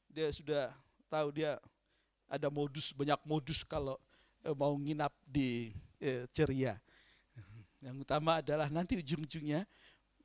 [0.09, 0.73] dia sudah
[1.09, 1.57] tahu dia
[2.29, 3.97] ada modus banyak modus kalau
[4.45, 6.77] eh, mau nginap di eh, ceria.
[7.79, 9.63] Yang utama adalah nanti ujung-ujungnya,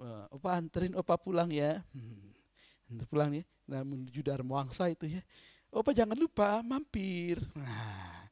[0.02, 1.86] uh, opa anterin opa pulang ya.
[1.94, 2.34] Hmm.
[3.10, 5.22] Pulang ya, nah menuju Darmawangsa itu ya.
[5.74, 7.42] Opa jangan lupa mampir.
[7.58, 8.30] Nah,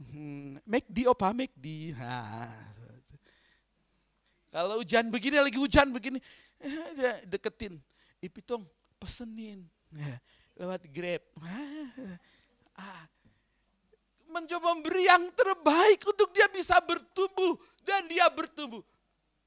[0.00, 1.92] hmm, make di opa make di.
[1.92, 2.48] Nah,
[4.48, 6.16] kalau hujan begini lagi hujan begini,
[6.62, 7.76] eh, deketin.
[8.18, 8.64] Ipitong
[8.96, 10.16] pesenin ya,
[10.56, 11.22] lewat Grab.
[12.78, 13.04] Ah,
[14.28, 18.84] mencoba memberi yang terbaik untuk dia bisa bertumbuh dan dia bertumbuh.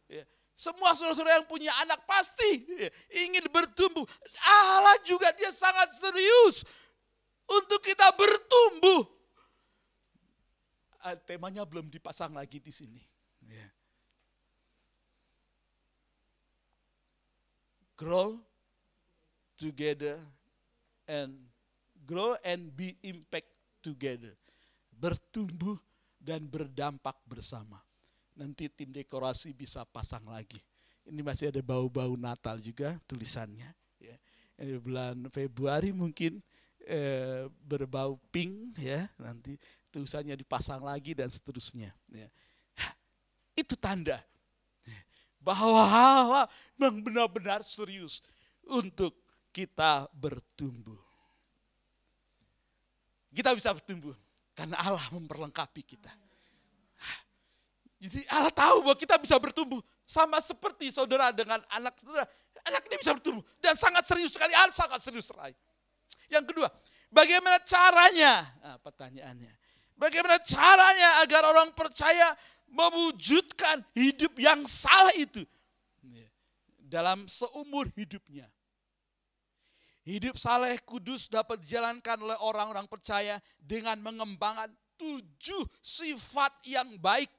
[0.09, 0.25] Ya.
[0.61, 2.69] Semua saudara-saudara yang punya anak pasti
[3.09, 4.05] ingin bertumbuh.
[4.45, 6.61] Allah juga dia sangat serius
[7.49, 9.09] untuk kita bertumbuh.
[11.01, 13.01] Ah, temanya belum dipasang lagi di sini.
[13.41, 13.65] Ya.
[17.97, 18.37] Grow
[19.57, 20.21] together
[21.09, 21.41] and
[22.05, 23.49] grow and be impact
[23.81, 24.37] together.
[24.93, 25.81] Bertumbuh
[26.21, 27.81] dan berdampak bersama.
[28.35, 30.59] Nanti tim dekorasi bisa pasang lagi.
[31.07, 33.69] Ini masih ada bau-bau Natal juga tulisannya.
[33.99, 34.15] Ya.
[34.61, 36.39] Ini bulan Februari mungkin
[36.85, 39.57] eh, berbau pink ya nanti
[39.91, 41.91] tulisannya dipasang lagi dan seterusnya.
[42.09, 42.29] Ya.
[43.57, 44.23] Itu tanda
[45.41, 46.45] bahwa Allah
[46.77, 48.21] memang benar-benar serius
[48.61, 49.17] untuk
[49.49, 51.01] kita bertumbuh.
[53.33, 54.13] Kita bisa bertumbuh
[54.53, 56.13] karena Allah memperlengkapi kita.
[58.01, 59.77] Jadi Allah tahu bahwa kita bisa bertumbuh
[60.09, 62.25] sama seperti saudara dengan anak saudara.
[62.65, 64.57] Anak ini bisa bertumbuh dan sangat serius sekali.
[64.57, 65.53] Allah sangat serius sekali.
[66.25, 66.67] Yang kedua,
[67.13, 68.41] bagaimana caranya?
[68.57, 69.53] Nah, pertanyaannya.
[69.93, 72.33] Bagaimana caranya agar orang percaya
[72.73, 75.45] mewujudkan hidup yang salah itu
[76.81, 78.49] dalam seumur hidupnya?
[80.01, 87.29] Hidup saleh kudus dapat dijalankan oleh orang-orang percaya dengan mengembangkan tujuh sifat yang baik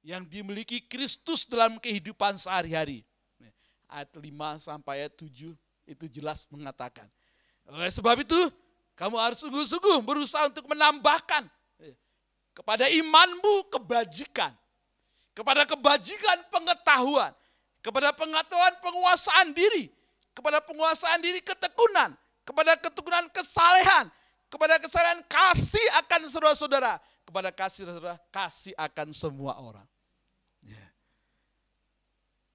[0.00, 3.04] yang dimiliki Kristus dalam kehidupan sehari-hari.
[3.90, 4.22] Ayat 5
[4.62, 5.54] sampai ayat 7
[5.88, 7.10] itu jelas mengatakan.
[7.66, 8.38] Oleh sebab itu,
[8.94, 11.46] kamu harus sungguh-sungguh berusaha untuk menambahkan
[12.54, 14.54] kepada imanmu kebajikan.
[15.34, 17.32] Kepada kebajikan pengetahuan.
[17.80, 19.90] Kepada pengetahuan penguasaan diri
[20.34, 22.14] kepada penguasaan diri ketekunan,
[22.46, 24.08] kepada ketekunan kesalehan,
[24.48, 26.96] kepada kesalehan kasih akan saudara-saudara,
[27.30, 29.86] kepada kasih saudara kasih akan semua orang.
[30.66, 30.82] Ya.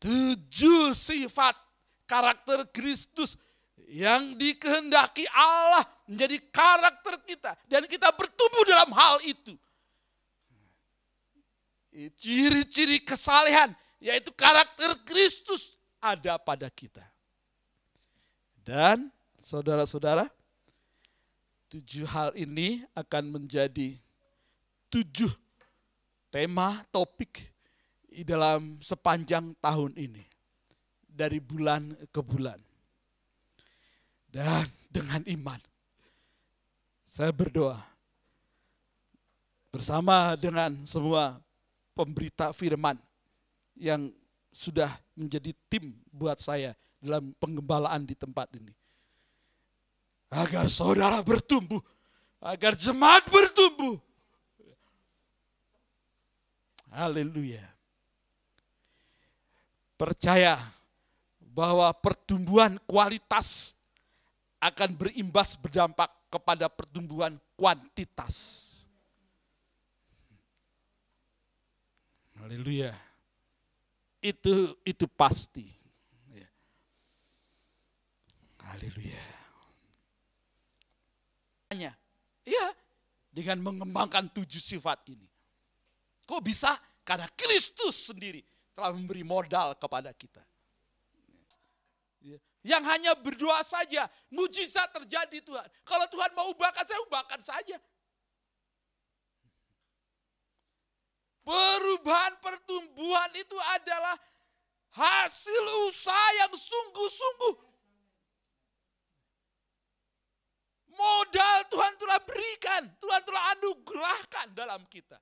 [0.04, 1.56] Tujuh sifat
[2.04, 3.40] karakter Kristus
[3.88, 9.56] yang dikehendaki Allah menjadi karakter kita dan kita bertumbuh dalam hal itu.
[12.20, 13.72] Ciri-ciri kesalehan
[14.04, 17.02] yaitu karakter Kristus ada pada kita.
[18.66, 19.08] Dan
[19.40, 20.28] saudara-saudara,
[21.72, 23.96] tujuh hal ini akan menjadi
[24.90, 25.32] tujuh
[26.30, 27.48] tema topik
[28.12, 30.24] di dalam sepanjang tahun ini.
[31.16, 32.60] Dari bulan ke bulan.
[34.28, 35.60] Dan dengan iman,
[37.08, 37.80] saya berdoa
[39.72, 41.40] bersama dengan semua
[41.96, 43.00] pemberita firman
[43.80, 44.12] yang
[44.52, 48.76] sudah menjadi tim buat saya dalam pengembalaan di tempat ini.
[50.32, 51.80] Agar saudara bertumbuh,
[52.44, 54.00] agar jemaat bertumbuh.
[56.96, 57.60] Haleluya.
[60.00, 60.56] Percaya
[61.44, 63.76] bahwa pertumbuhan kualitas
[64.64, 68.72] akan berimbas berdampak kepada pertumbuhan kuantitas.
[72.40, 72.96] Haleluya.
[74.24, 75.68] Itu itu pasti.
[78.66, 79.24] Haleluya.
[81.70, 81.92] Hanya,
[82.48, 82.66] ya,
[83.30, 85.35] dengan mengembangkan tujuh sifat ini.
[86.26, 86.74] Kok bisa?
[87.06, 88.42] Karena Kristus sendiri
[88.74, 90.42] telah memberi modal kepada kita.
[92.66, 95.68] Yang hanya berdoa saja, mujizat terjadi Tuhan.
[95.86, 97.78] Kalau Tuhan mau ubahkan, saya ubahkan saja.
[101.46, 104.18] Perubahan pertumbuhan itu adalah
[104.98, 107.76] hasil usaha yang sungguh-sungguh
[110.96, 115.20] Modal Tuhan telah berikan, Tuhan telah anugerahkan dalam kita.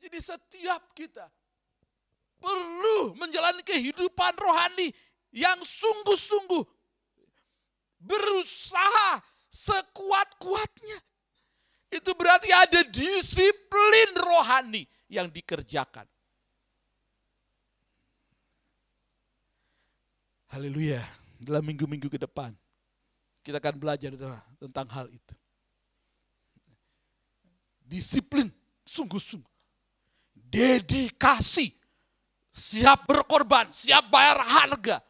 [0.00, 1.26] Jadi setiap kita
[2.36, 4.92] perlu menjalani kehidupan rohani
[5.32, 6.64] yang sungguh-sungguh
[8.00, 10.98] berusaha sekuat-kuatnya.
[11.90, 16.04] Itu berarti ada disiplin rohani yang dikerjakan.
[20.52, 21.00] Haleluya.
[21.36, 22.56] Dalam minggu-minggu ke depan
[23.46, 24.10] kita akan belajar
[24.58, 25.34] tentang hal itu.
[27.86, 28.50] Disiplin,
[28.82, 29.55] sungguh-sungguh.
[30.56, 31.68] Dedikasi,
[32.48, 35.04] siap berkorban, siap bayar harga.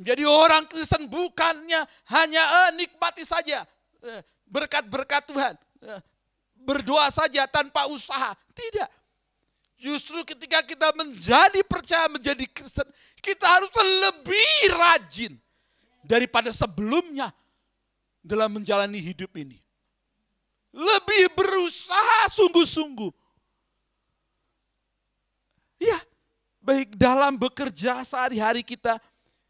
[0.00, 3.68] Menjadi orang Kristen bukannya hanya eh, nikmati saja
[4.00, 5.54] eh, berkat-berkat Tuhan.
[5.84, 6.00] Eh,
[6.56, 8.32] berdoa saja tanpa usaha.
[8.56, 8.88] Tidak.
[9.76, 12.88] Justru ketika kita menjadi percaya menjadi Kristen,
[13.20, 15.32] kita harus lebih rajin
[16.00, 17.28] daripada sebelumnya
[18.24, 19.60] dalam menjalani hidup ini.
[20.70, 23.19] lebih berusaha sungguh-sungguh.
[25.80, 25.96] Ya,
[26.60, 29.00] baik dalam bekerja sehari-hari kita,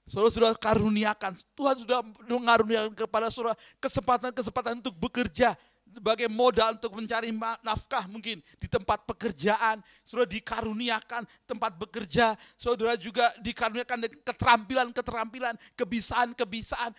[0.07, 5.59] saudara sudah karuniakan, Tuhan sudah mengaruniakan kepada saudara kesempatan-kesempatan untuk bekerja,
[5.91, 7.35] sebagai modal untuk mencari
[7.67, 16.95] nafkah mungkin di tempat pekerjaan, saudara dikaruniakan tempat bekerja, saudara juga dikaruniakan keterampilan-keterampilan, kebisaan-kebisaan.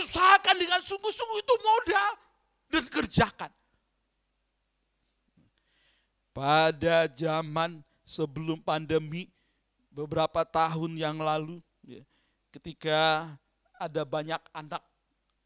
[0.00, 2.12] Usahakan dengan sungguh-sungguh itu modal.
[2.70, 3.50] Dan kerjakan.
[6.34, 9.30] Pada zaman sebelum pandemi,
[9.94, 12.02] beberapa tahun yang lalu, ya,
[12.50, 13.30] ketika
[13.78, 14.82] ada banyak anak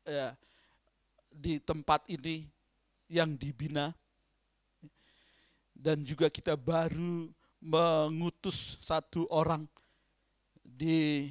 [0.08, 0.32] ya,
[1.28, 2.48] di tempat ini
[3.04, 3.92] yang dibina,
[5.76, 7.28] dan juga kita baru
[7.60, 9.68] mengutus satu orang
[10.64, 11.28] di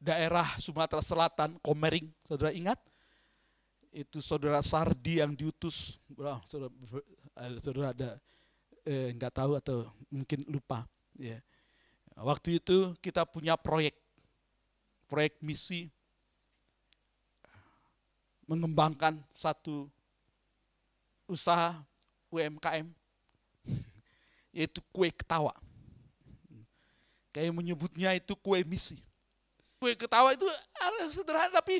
[0.00, 2.80] daerah Sumatera Selatan, Komering, saudara ingat?
[3.90, 5.98] Itu saudara Sardi yang diutus,
[7.60, 8.10] saudara ada
[8.84, 10.86] eh, tahu atau mungkin lupa.
[11.16, 11.40] Ya.
[12.20, 13.96] Waktu itu kita punya proyek,
[15.08, 15.88] proyek misi
[18.44, 19.86] mengembangkan satu
[21.30, 21.78] usaha
[22.34, 22.90] UMKM,
[24.56, 25.54] yaitu kue ketawa.
[27.30, 28.98] Kayak menyebutnya itu kue misi.
[29.78, 30.44] Kue ketawa itu
[31.14, 31.78] sederhana tapi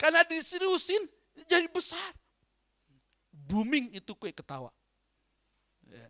[0.00, 1.04] karena diseriusin
[1.46, 2.23] jadi besar.
[3.44, 4.72] Booming itu kue ketawa.
[5.88, 6.08] Ya.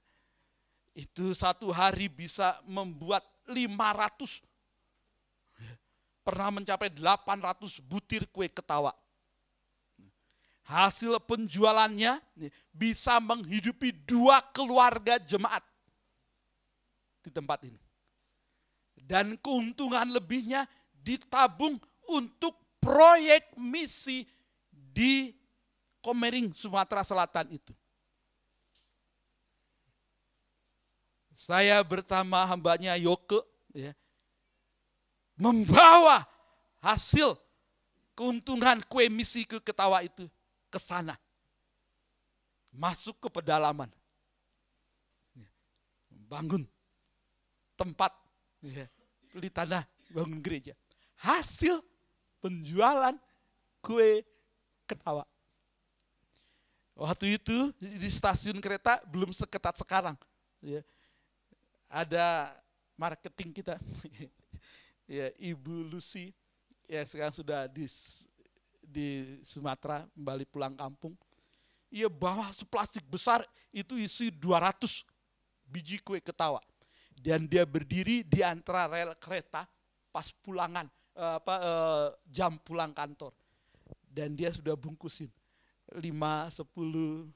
[0.94, 4.40] Itu satu hari bisa membuat 500
[6.24, 8.96] pernah mencapai 800 butir kue ketawa
[10.64, 12.20] hasil penjualannya
[12.72, 15.60] bisa menghidupi dua keluarga jemaat
[17.20, 17.80] di tempat ini.
[19.04, 20.64] Dan keuntungan lebihnya
[21.04, 21.76] ditabung
[22.08, 24.24] untuk proyek misi
[24.72, 25.28] di
[26.04, 27.72] Komering, Sumatera Selatan itu.
[31.32, 33.40] Saya bersama hambanya Yoke
[33.72, 33.96] ya,
[35.34, 36.28] membawa
[36.84, 37.34] hasil
[38.12, 40.28] keuntungan kue misi ke ketawa itu
[40.68, 41.16] ke sana.
[42.68, 43.88] Masuk ke pedalaman.
[46.28, 46.68] Bangun
[47.74, 48.14] tempat,
[48.62, 48.86] ya,
[49.34, 50.76] beli tanah, bangun gereja.
[51.18, 51.82] Hasil
[52.38, 53.16] penjualan
[53.82, 54.22] kue
[54.86, 55.26] ketawa.
[56.94, 60.14] Waktu itu di stasiun kereta belum seketat sekarang.
[60.62, 60.86] Ya.
[61.90, 62.54] Ada
[62.94, 63.74] marketing kita,
[65.10, 66.30] ya, Ibu Lucy
[66.86, 67.86] yang sekarang sudah di
[68.86, 71.18] di Sumatera kembali pulang kampung.
[71.90, 73.42] Ia bawa seplastik besar
[73.74, 75.02] itu isi 200
[75.66, 76.62] biji kue ketawa.
[77.14, 79.66] Dan dia berdiri di antara rel kereta
[80.14, 80.86] pas pulangan
[81.18, 83.34] eh, apa eh, jam pulang kantor.
[84.06, 85.30] Dan dia sudah bungkusin
[85.94, 87.30] 5 10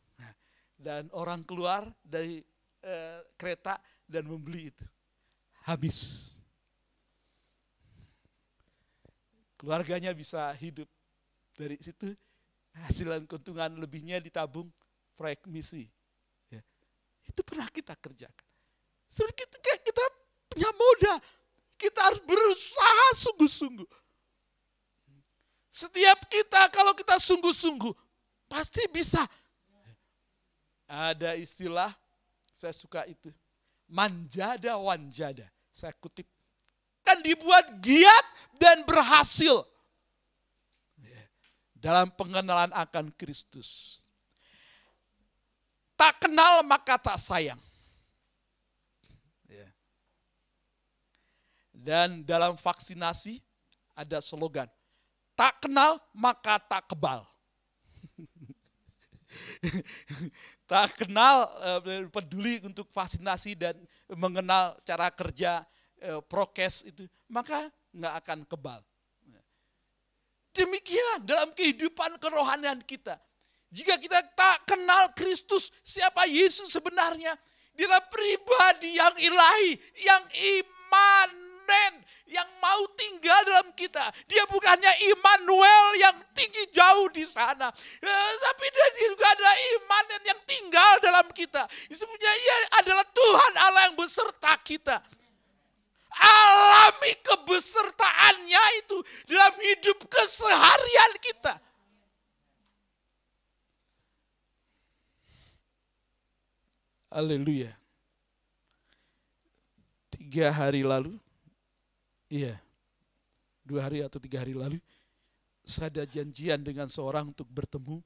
[0.79, 2.39] dan orang keluar dari
[2.83, 4.87] eh, kereta dan membeli itu.
[5.67, 6.31] Habis.
[9.59, 10.87] Keluarganya bisa hidup
[11.59, 12.15] dari situ
[12.87, 14.71] hasilan keuntungan lebihnya ditabung
[15.19, 15.91] proyek misi.
[16.47, 16.63] Ya.
[17.27, 18.47] Itu pernah kita kerjakan.
[19.11, 20.05] Sebenarnya kita, kita
[20.47, 21.19] punya modal.
[21.75, 23.89] Kita harus berusaha sungguh-sungguh.
[25.75, 28.08] Setiap kita kalau kita sungguh-sungguh
[28.49, 29.23] pasti bisa.
[30.89, 31.93] Ada istilah
[32.57, 33.29] saya suka itu.
[33.87, 35.47] Manjada wanjada.
[35.71, 36.27] Saya kutip.
[37.05, 38.27] Kan dibuat giat
[38.59, 39.65] dan berhasil
[41.79, 44.03] dalam pengenalan akan Kristus.
[45.95, 47.59] Tak kenal maka tak sayang.
[49.51, 49.67] Ya.
[51.75, 53.43] Dan dalam vaksinasi
[53.95, 54.71] ada slogan,
[55.35, 57.27] tak kenal maka tak kebal.
[60.71, 61.51] tak kenal
[61.85, 63.75] eh, peduli untuk vaksinasi dan
[64.15, 65.67] mengenal cara kerja
[65.99, 68.81] eh, prokes itu, maka nggak akan kebal.
[70.59, 73.15] Demikian dalam kehidupan kerohanian kita.
[73.69, 77.37] Jika kita tak kenal Kristus, siapa Yesus sebenarnya?
[77.79, 80.25] Dia pribadi yang ilahi, yang
[81.69, 81.93] imanen,
[82.29, 84.05] yang mau tinggal dalam kita.
[84.29, 87.69] Dia bukannya Immanuel yang tinggi jauh di sana.
[88.01, 91.69] Eh, tapi dia juga adalah imanen yang tinggal dalam kita.
[91.89, 94.97] Sebenarnya ia adalah Tuhan Allah yang beserta kita
[96.19, 98.97] alami kebesertaannya itu
[99.29, 101.55] dalam hidup keseharian kita.
[107.13, 107.79] Haleluya.
[110.13, 111.17] Tiga hari lalu,
[112.29, 112.57] iya,
[113.65, 114.81] dua hari atau tiga hari lalu,
[115.65, 118.01] saya ada janjian dengan seorang untuk bertemu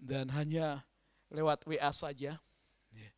[0.00, 0.80] dan hanya
[1.28, 2.40] lewat WA saja.
[2.92, 3.10] Ya.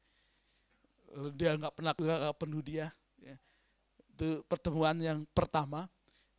[1.35, 2.91] Dia nggak pernah nggak penuh dia.
[3.23, 3.39] Ya.
[4.15, 5.87] Itu pertemuan yang pertama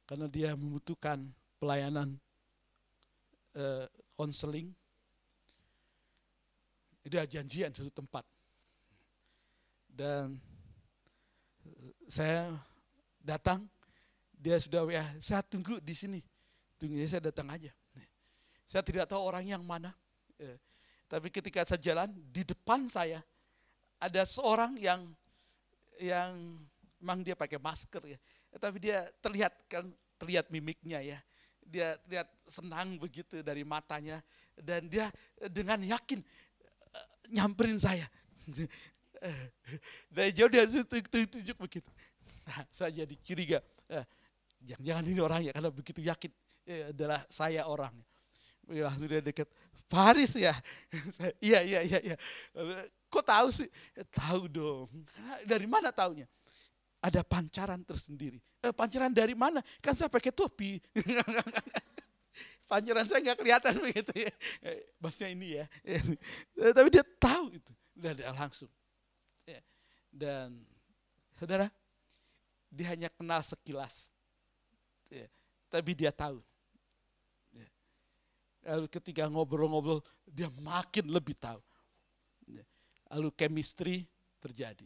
[0.07, 1.23] karena dia membutuhkan
[1.59, 2.19] pelayanan
[4.19, 4.69] konseling.
[4.69, 4.75] Uh,
[7.07, 8.27] dia janjian satu tempat
[9.87, 10.37] dan
[12.05, 12.53] saya
[13.27, 13.67] datang
[14.37, 16.19] dia sudah WA, saya tunggu di sini.
[16.79, 17.73] Tunggu saya datang aja.
[18.69, 19.91] Saya tidak tahu orang yang mana.
[20.39, 20.55] Ya.
[21.09, 23.23] Tapi ketika saya jalan di depan saya
[23.97, 25.01] ada seorang yang
[25.97, 26.59] yang
[27.01, 28.19] memang dia pakai masker ya.
[28.61, 29.89] Tapi dia terlihat kan
[30.21, 31.19] terlihat mimiknya ya.
[31.65, 34.21] Dia terlihat senang begitu dari matanya
[34.53, 35.09] dan dia
[35.49, 38.05] dengan yakin eh, nyamperin saya.
[40.13, 41.89] Dari jauh dia tunjuk begitu.
[42.47, 43.59] Nah, saya jadi curiga.
[43.91, 44.05] Eh,
[44.63, 46.31] jangan-jangan ini orangnya karena begitu yakin
[46.65, 48.07] eh, adalah saya orangnya.
[48.67, 49.47] Langsung dia dekat.
[49.87, 50.51] Faris ya?
[51.39, 52.17] iya, iya, iya, iya.
[53.07, 53.69] Kok tahu sih?
[53.95, 54.91] Ya, tahu dong.
[55.47, 56.27] Dari mana taunya?
[56.99, 58.43] Ada pancaran tersendiri.
[58.59, 59.63] Eh, pancaran dari mana?
[59.79, 60.83] Kan saya pakai topi.
[62.71, 64.31] pancaran saya nggak kelihatan begitu ya.
[64.59, 65.65] Eh, maksudnya ini ya.
[65.87, 66.03] Eh,
[66.75, 67.71] tapi dia tahu itu.
[67.95, 68.67] Dan langsung.
[69.47, 69.63] Ya.
[70.11, 70.67] Dan
[71.39, 71.71] saudara,
[72.67, 74.11] dia hanya kenal sekilas.
[75.11, 75.27] Ya.
[75.71, 76.43] Tapi dia tahu
[78.67, 81.63] Lalu ketika ngobrol-ngobrol, dia makin lebih tahu.
[83.07, 84.03] Lalu chemistry
[84.43, 84.83] terjadi.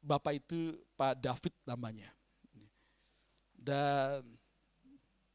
[0.00, 2.08] Bapak itu Pak David namanya.
[3.52, 4.24] Dan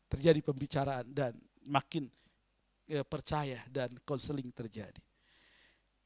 [0.09, 1.37] terjadi pembicaraan dan
[1.69, 2.09] makin
[2.89, 5.01] ya, percaya dan konseling terjadi.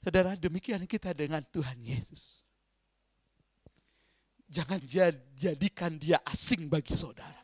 [0.04, 2.44] Saudara, demikian kita dengan Tuhan Yesus.
[4.54, 4.78] Jangan
[5.34, 7.41] jadikan dia asing bagi saudara.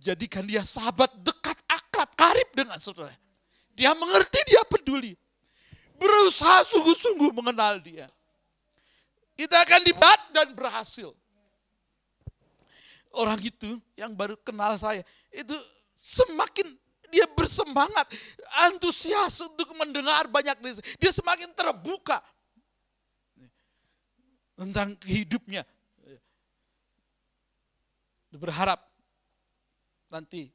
[0.00, 3.12] Jadikan dia sahabat dekat akrab, karib dengan saudara.
[3.76, 5.12] Dia mengerti, dia peduli.
[6.00, 8.08] Berusaha sungguh-sungguh mengenal dia.
[9.36, 11.12] Kita akan dibat dan berhasil.
[13.12, 15.52] Orang itu yang baru kenal saya, itu
[16.00, 16.64] semakin
[17.12, 18.08] dia bersemangat,
[18.68, 20.56] antusias untuk mendengar banyak
[21.00, 22.20] dia semakin terbuka
[24.58, 25.62] tentang hidupnya.
[28.34, 28.82] Berharap
[30.10, 30.50] nanti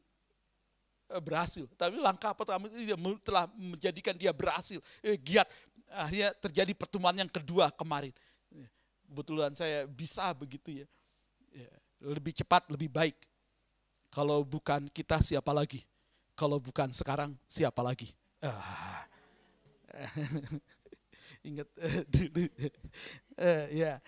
[1.08, 1.66] eh, berhasil.
[1.80, 2.94] Tapi langkah pertama itu
[3.24, 5.48] telah menjadikan dia berhasil, eh, giat.
[5.88, 8.12] Akhirnya terjadi pertemuan yang kedua kemarin.
[9.08, 10.88] Kebetulan saya bisa begitu ya.
[11.54, 11.72] ya.
[12.02, 13.14] Lebih cepat, lebih baik.
[14.10, 15.86] Kalau bukan kita siapa lagi?
[16.34, 18.10] Kalau bukan sekarang siapa lagi?
[18.42, 19.06] Ah.
[21.44, 21.68] Ingat
[22.14, 22.48] dulu.
[23.38, 24.00] uh, ya.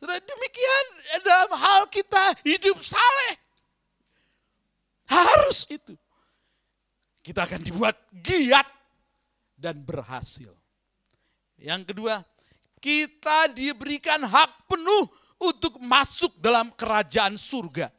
[0.00, 0.84] Sudah demikian
[1.22, 3.34] dalam hal kita hidup saleh
[5.10, 5.94] harus itu.
[7.20, 8.64] Kita akan dibuat giat
[9.58, 10.50] dan berhasil.
[11.60, 12.24] Yang kedua,
[12.80, 15.04] kita diberikan hak penuh
[15.36, 17.92] untuk masuk dalam kerajaan surga.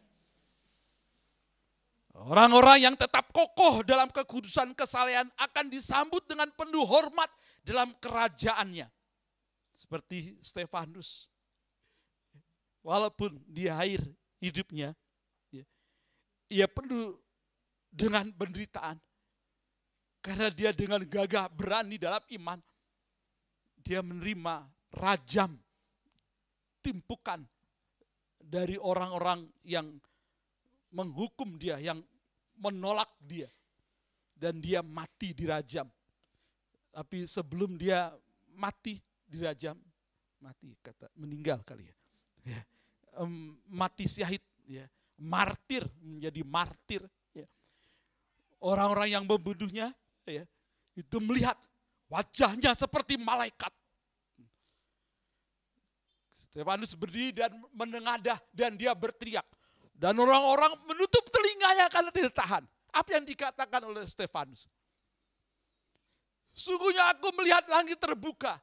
[2.22, 7.30] Orang-orang yang tetap kokoh dalam kekudusan kesalehan akan disambut dengan penuh hormat
[7.62, 8.90] dalam kerajaannya.
[9.74, 11.30] Seperti Stefanus.
[12.86, 14.06] Walaupun di akhir
[14.42, 14.94] hidupnya
[16.52, 17.16] ia penuh
[17.88, 19.00] dengan penderitaan.
[20.22, 22.60] Karena dia dengan gagah berani dalam iman,
[23.82, 25.58] dia menerima rajam,
[26.84, 27.42] timpukan
[28.38, 29.98] dari orang-orang yang
[30.94, 32.04] menghukum dia, yang
[32.60, 33.50] menolak dia.
[34.38, 35.90] Dan dia mati di rajam.
[36.91, 38.11] Tapi sebelum dia
[38.51, 39.80] mati di rajam,
[40.43, 41.95] mati kata meninggal kali ya.
[42.43, 42.61] ya
[43.23, 44.84] um, mati syahid ya
[45.22, 47.01] martir, menjadi martir.
[47.38, 47.45] Ya.
[48.57, 49.93] Orang-orang yang membunuhnya
[50.26, 50.43] ya,
[50.97, 51.53] itu melihat
[52.09, 53.69] wajahnya seperti malaikat.
[56.51, 59.45] Stefanus berdiri dan menengadah dan dia berteriak.
[59.95, 62.63] Dan orang-orang menutup telinganya karena tidak tahan.
[62.91, 64.68] Apa yang dikatakan oleh Stefanus?
[66.52, 68.60] Sungguhnya aku melihat langit terbuka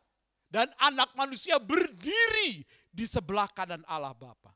[0.48, 4.52] dan anak manusia berdiri di sebelah kanan Allah Bapa.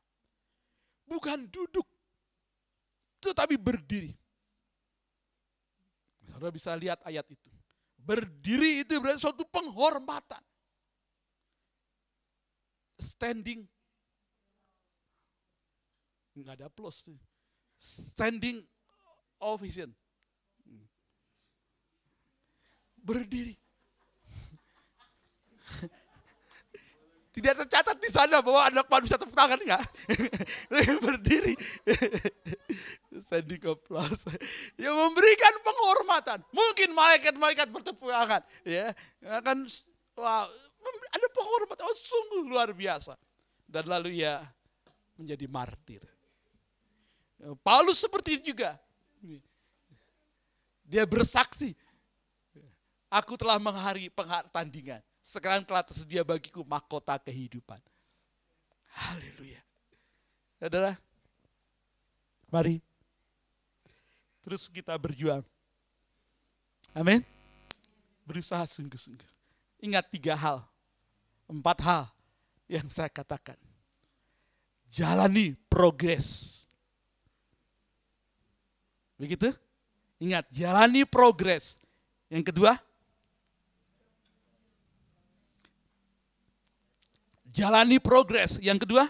[1.09, 1.85] Bukan duduk,
[3.21, 4.13] tetapi berdiri.
[6.33, 7.51] Saudara bisa lihat ayat itu.
[8.03, 10.41] Berdiri itu berarti suatu penghormatan.
[12.97, 13.63] Standing.
[16.33, 17.05] Enggak ada plus.
[17.77, 18.65] Standing
[19.39, 19.93] ovation.
[23.03, 23.59] Berdiri.
[27.35, 29.83] Tidak tercatat di sana bahwa anak manusia tepuk tangan enggak.
[31.03, 31.51] Berdiri.
[33.19, 34.23] standing applause.
[34.79, 36.39] Yang memberikan penghormatan.
[36.55, 38.41] Mungkin malaikat-malaikat bertepuk tangan.
[38.63, 39.67] Ya, akan
[40.15, 40.47] wow,
[41.11, 41.83] ada penghormatan.
[41.83, 43.19] Oh, sungguh luar biasa.
[43.67, 44.39] Dan lalu ya
[45.19, 46.01] menjadi martir.
[47.59, 48.79] Paulus seperti itu juga.
[50.87, 51.75] Dia bersaksi.
[53.13, 54.09] Aku telah menghari
[54.49, 54.97] tandingan.
[55.21, 57.77] Sekarang telah tersedia bagiku mahkota kehidupan.
[58.89, 59.61] Haleluya.
[60.57, 60.97] Saudara,
[62.49, 62.81] mari
[64.41, 65.45] terus kita berjuang.
[66.97, 67.21] Amin.
[68.25, 69.29] Berusaha sungguh-sungguh.
[69.85, 70.65] Ingat tiga hal,
[71.45, 72.03] empat hal
[72.65, 73.59] yang saya katakan.
[74.89, 76.63] Jalani progres.
[79.21, 79.53] Begitu?
[80.17, 81.77] Ingat, jalani progres.
[82.31, 82.79] Yang kedua,
[87.53, 88.57] jalani progres.
[88.57, 89.05] Yang kedua,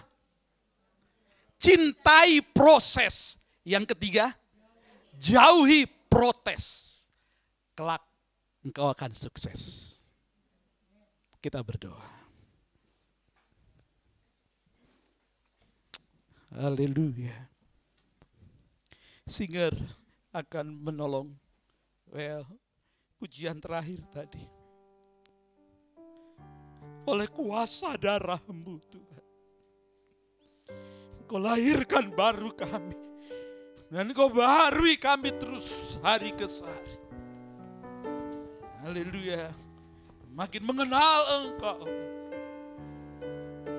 [1.56, 3.40] cintai proses.
[3.64, 4.36] Yang ketiga,
[5.16, 6.92] jauhi protes.
[7.72, 8.04] Kelak
[8.60, 9.90] engkau akan sukses.
[11.40, 12.04] Kita berdoa.
[16.54, 17.34] Haleluya.
[19.26, 19.74] Singer
[20.30, 21.34] akan menolong.
[22.14, 22.46] Well,
[23.18, 24.63] pujian terakhir tadi.
[27.04, 29.24] Oleh kuasa darahmu Tuhan.
[31.28, 32.96] Kau lahirkan baru kami.
[33.92, 36.96] Dan kau barui kami terus hari ke hari.
[38.82, 39.52] Haleluya.
[40.34, 41.86] Makin mengenal engkau.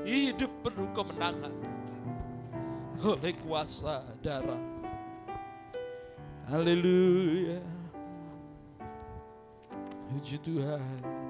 [0.05, 1.53] Hidup penuh kemenangan.
[3.01, 4.61] Oleh kuasa darah.
[6.45, 7.59] Haleluya.
[10.13, 11.24] Puji Tuhan.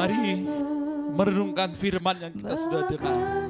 [0.00, 0.48] Mari
[1.12, 3.44] merenungkan firman yang kita sudah dengar.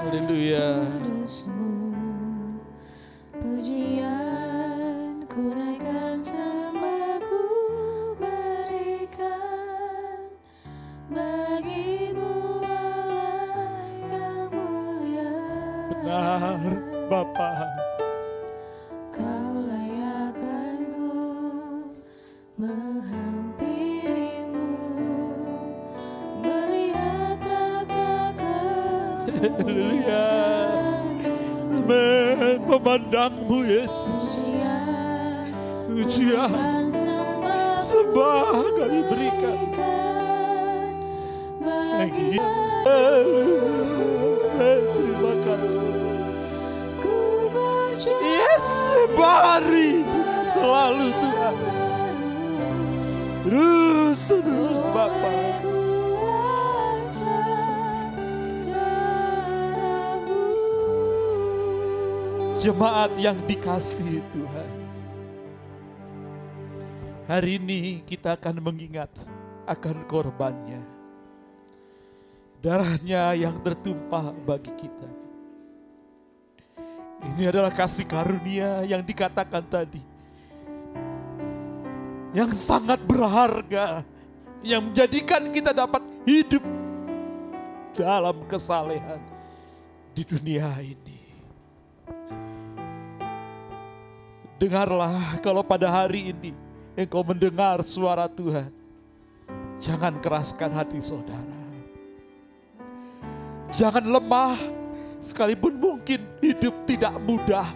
[0.00, 0.80] Haleluya.
[62.66, 64.70] Jemaat yang dikasih Tuhan.
[67.30, 69.06] Hari ini kita akan mengingat
[69.70, 70.82] akan korbannya.
[72.58, 75.06] Darahnya yang tertumpah bagi kita.
[77.30, 80.02] Ini adalah kasih karunia yang dikatakan tadi.
[82.34, 84.02] Yang sangat berharga.
[84.66, 86.66] Yang menjadikan kita dapat hidup
[87.94, 89.22] dalam kesalehan
[90.18, 91.15] di dunia ini.
[94.56, 96.56] Dengarlah kalau pada hari ini
[96.96, 98.72] engkau mendengar suara Tuhan.
[99.76, 101.60] Jangan keraskan hati saudara.
[103.76, 104.56] Jangan lemah
[105.20, 107.68] sekalipun mungkin hidup tidak mudah.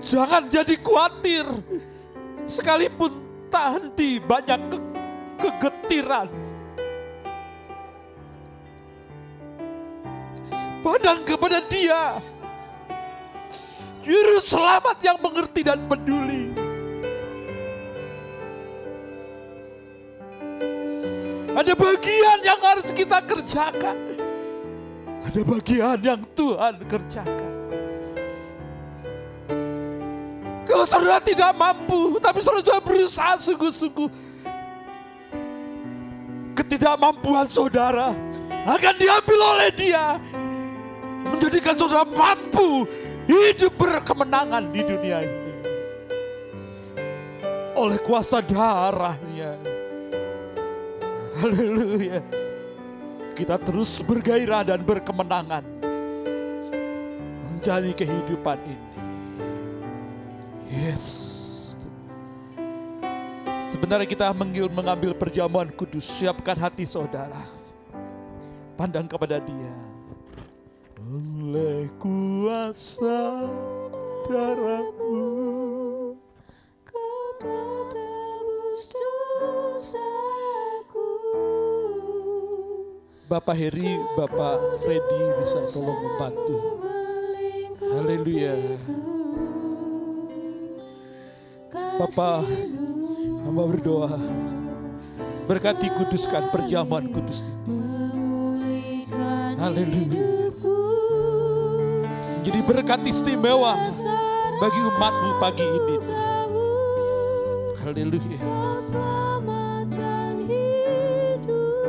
[0.00, 1.44] Jangan jadi khawatir
[2.48, 3.12] sekalipun
[3.52, 4.84] tak henti banyak ke-
[5.36, 6.32] kegetiran.
[10.80, 12.24] Pandang kepada dia.
[14.08, 16.48] Juru selamat yang mengerti dan peduli.
[21.52, 23.96] Ada bagian yang harus kita kerjakan.
[25.28, 27.52] Ada bagian yang Tuhan kerjakan.
[30.64, 34.08] Kalau saudara tidak mampu, tapi saudara berusaha sungguh-sungguh.
[36.56, 38.16] Ketidakmampuan saudara
[38.64, 40.16] akan diambil oleh dia.
[41.28, 42.88] Menjadikan saudara mampu
[43.28, 45.52] hidup berkemenangan di dunia ini.
[47.76, 49.54] Oleh kuasa darahnya.
[51.38, 52.18] Haleluya.
[53.38, 55.62] Kita terus bergairah dan berkemenangan.
[57.54, 58.88] Menjalani kehidupan ini.
[60.66, 61.06] Yes.
[63.68, 67.46] Sebenarnya kita mengambil perjamuan kudus, siapkan hati saudara.
[68.74, 69.87] Pandang kepada dia.
[71.48, 73.48] Oleh kuasa
[74.28, 76.12] darahmu.
[76.84, 81.08] Kau tebus dosaku.
[83.32, 86.56] Bapak Heri, Bapak Freddy bisa tolong membantu.
[87.96, 88.52] Haleluya.
[91.96, 92.44] Bapak,
[93.48, 94.20] hamba berdoa.
[95.48, 99.08] Berkati kuduskan perjamuan kudus ini.
[99.56, 100.37] Haleluya.
[102.44, 103.74] Jadi berkat istimewa
[104.58, 105.96] bagi umatmu pagi ini.
[107.82, 108.40] Haleluya.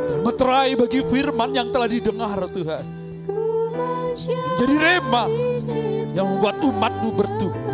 [0.09, 2.85] Dan meterai bagi firman yang telah didengar Tuhan.
[4.59, 5.25] Jadi rema
[6.11, 7.65] yang membuat umatmu bertumbuh.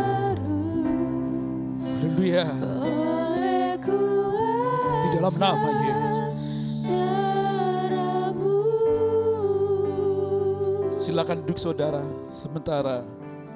[1.82, 2.46] Haleluya.
[4.86, 6.05] Di dalam nama Yesus.
[11.16, 13.00] Silakan duduk saudara sementara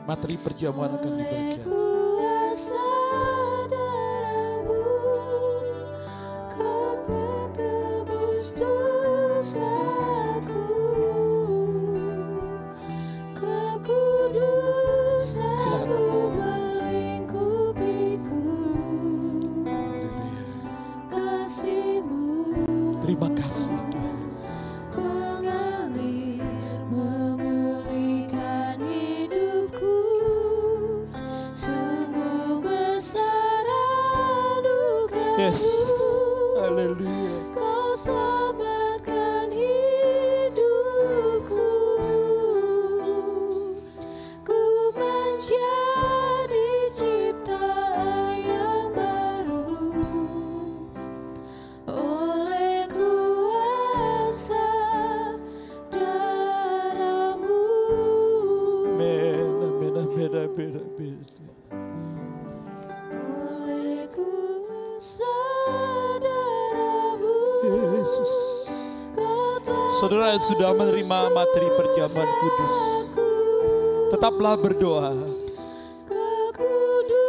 [0.08, 1.79] materi perjamuan akan dibagikan.
[70.50, 72.76] Sudah menerima materi perjamuan kudus,
[74.10, 75.14] tetaplah berdoa.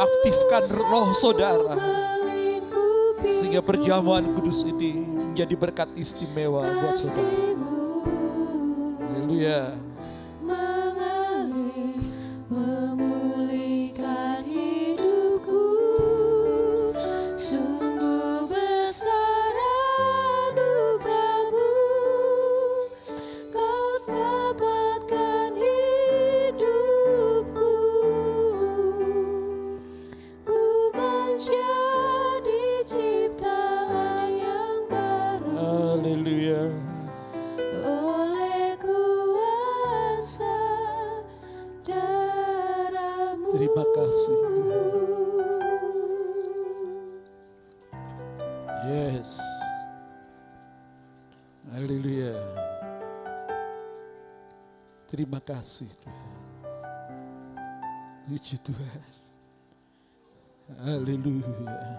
[0.01, 1.77] Aktifkan roh saudara
[3.21, 7.53] sehingga perjamuan kudus ini menjadi berkat istimewa buat saudara.
[9.13, 9.90] Haleluya.
[55.51, 56.31] Kasih Tuhan.
[58.31, 59.03] Puji Tuhan.
[60.79, 61.99] Haleluya.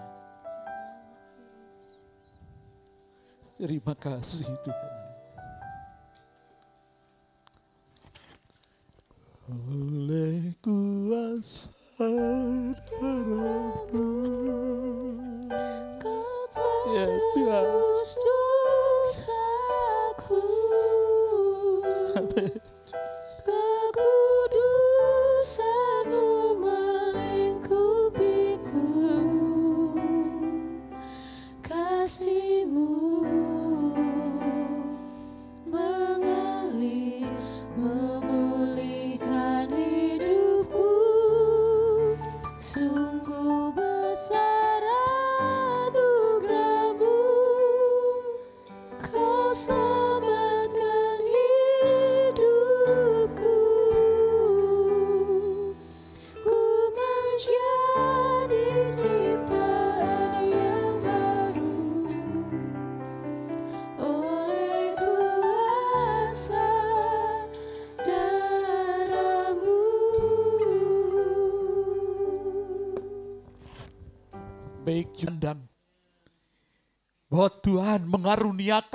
[3.60, 5.01] Terima kasih Tuhan.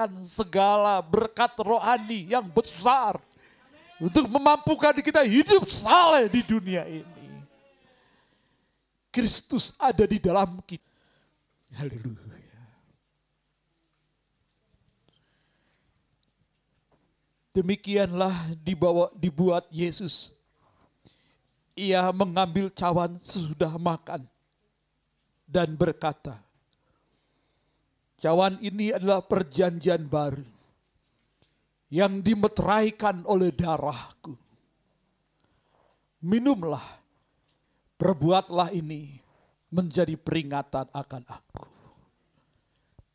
[0.08, 3.20] Mengaruniakan segala berkat rohani yang besar.
[3.98, 7.42] Untuk memampukan kita hidup saleh di dunia ini.
[9.10, 10.86] Kristus ada di dalam kita.
[11.74, 12.38] Haleluya.
[17.58, 20.30] Demikianlah dibawa dibuat Yesus.
[21.74, 24.30] Ia mengambil cawan sesudah makan
[25.50, 26.38] dan berkata,
[28.18, 30.42] Cawan ini adalah perjanjian baru
[31.94, 34.34] yang dimeteraikan oleh darahku.
[36.26, 36.84] Minumlah,
[37.96, 39.22] perbuatlah ini
[39.70, 41.66] menjadi peringatan akan aku.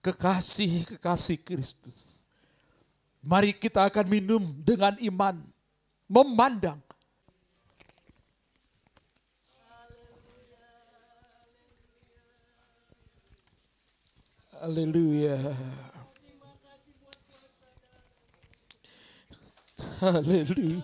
[0.06, 2.22] Kekasih-kekasih Kristus.
[3.22, 5.38] Mari kita akan minum dengan iman,
[6.06, 6.78] memandang
[14.62, 15.34] Haleluya.
[19.98, 20.78] Haleluya.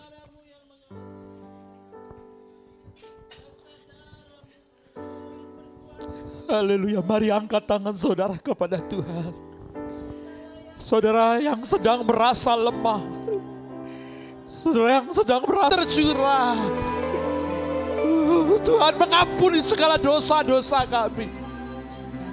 [6.51, 7.01] Haleluya.
[7.07, 9.31] Mari angkat tangan saudara kepada Tuhan.
[10.83, 13.07] Saudara yang sedang merasa lemah.
[14.59, 16.59] Saudara yang sedang merasa tercurah.
[18.59, 21.31] Tuhan mengampuni segala dosa-dosa kami.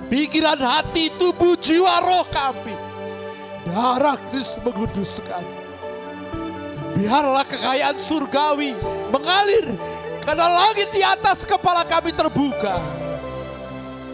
[0.06, 2.78] Pikiran hati, tubuh, jiwa, roh kami.
[3.66, 5.42] Darah Kristus menguduskan.
[6.96, 8.78] Biarlah kekayaan surgawi
[9.12, 9.68] mengalir
[10.24, 12.78] karena langit di atas kepala kami terbuka.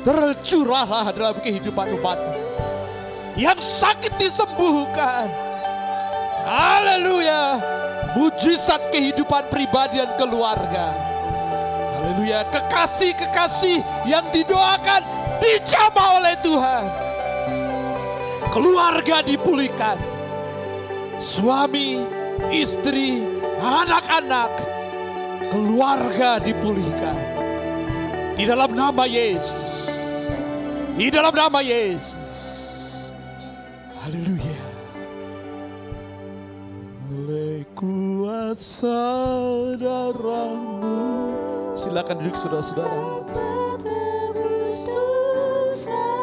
[0.01, 2.18] Tercurahlah dalam kehidupan umat
[3.38, 5.30] Yang sakit disembuhkan.
[6.41, 7.61] Haleluya.
[8.18, 10.89] Mujizat kehidupan pribadi dan keluarga.
[11.95, 12.43] Haleluya.
[12.49, 16.85] Kekasih-kekasih yang didoakan dijamah oleh Tuhan.
[18.53, 19.97] Keluarga dipulihkan.
[21.18, 22.01] Suami,
[22.53, 23.26] istri,
[23.61, 24.51] anak-anak,
[25.49, 27.18] keluarga dipulihkan.
[28.38, 29.91] Di dalam nama Yesus.
[30.97, 32.31] Di dalam nama Yesus.
[34.01, 34.61] Haleluya.
[37.11, 39.03] Oleh kuasa
[39.77, 40.97] darahmu.
[41.77, 43.30] Silakan duduk saudara-saudara.
[45.72, 46.20] Tebus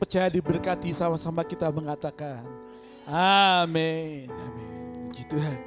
[0.00, 2.40] percaya diberkati sama-sama kita mengatakan
[3.10, 4.30] Amin.
[4.30, 5.10] Amin.
[5.10, 5.58] Puji Tuhan.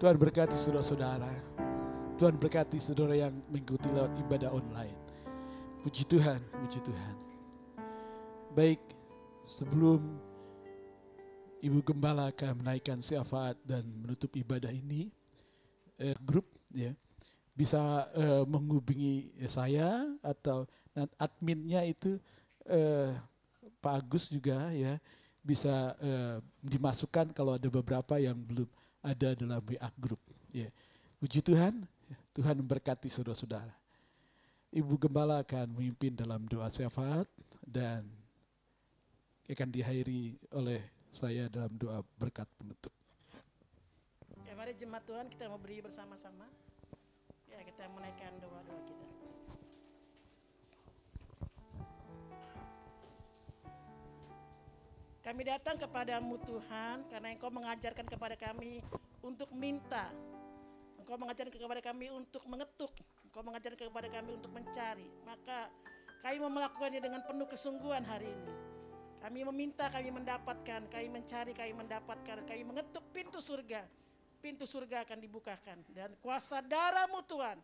[0.00, 1.28] Tuhan berkati saudara-saudara.
[2.16, 4.96] Tuhan berkati saudara yang mengikuti lewat ibadah online.
[5.84, 7.14] Puji Tuhan, puji Tuhan.
[8.56, 8.80] Baik,
[9.44, 10.00] sebelum
[11.60, 15.12] Ibu Gembala akan menaikkan syafaat dan menutup ibadah ini,
[16.00, 16.96] eh, grup ya
[17.52, 20.64] bisa eh, menghubungi saya atau
[21.20, 22.16] adminnya itu
[22.66, 23.10] eh,
[23.82, 24.98] Pak Agus juga ya
[25.42, 28.70] bisa eh, dimasukkan kalau ada beberapa yang belum
[29.02, 30.22] ada dalam WA grup.
[30.54, 30.70] Ya.
[31.18, 31.82] Puji Tuhan,
[32.30, 33.74] Tuhan memberkati saudara-saudara.
[34.72, 37.28] Ibu Gembala akan memimpin dalam doa syafaat
[37.66, 38.08] dan
[39.44, 40.80] akan diakhiri oleh
[41.12, 42.94] saya dalam doa berkat penutup.
[44.48, 46.48] Ya mari jemaat Tuhan kita mau beri bersama-sama.
[47.52, 49.11] Ya kita menaikkan doa-doa kita.
[55.22, 58.82] Kami datang kepadamu Tuhan karena Engkau mengajarkan kepada kami
[59.22, 60.10] untuk minta.
[60.98, 62.90] Engkau mengajarkan kepada kami untuk mengetuk.
[63.22, 65.06] Engkau mengajarkan kepada kami untuk mencari.
[65.22, 65.70] Maka
[66.26, 68.50] kami mau melakukannya dengan penuh kesungguhan hari ini.
[69.22, 73.86] Kami meminta, kami mendapatkan, kami mencari, kami mendapatkan, kami mengetuk pintu surga.
[74.42, 75.86] Pintu surga akan dibukakan.
[75.86, 77.62] Dan kuasa darahmu Tuhan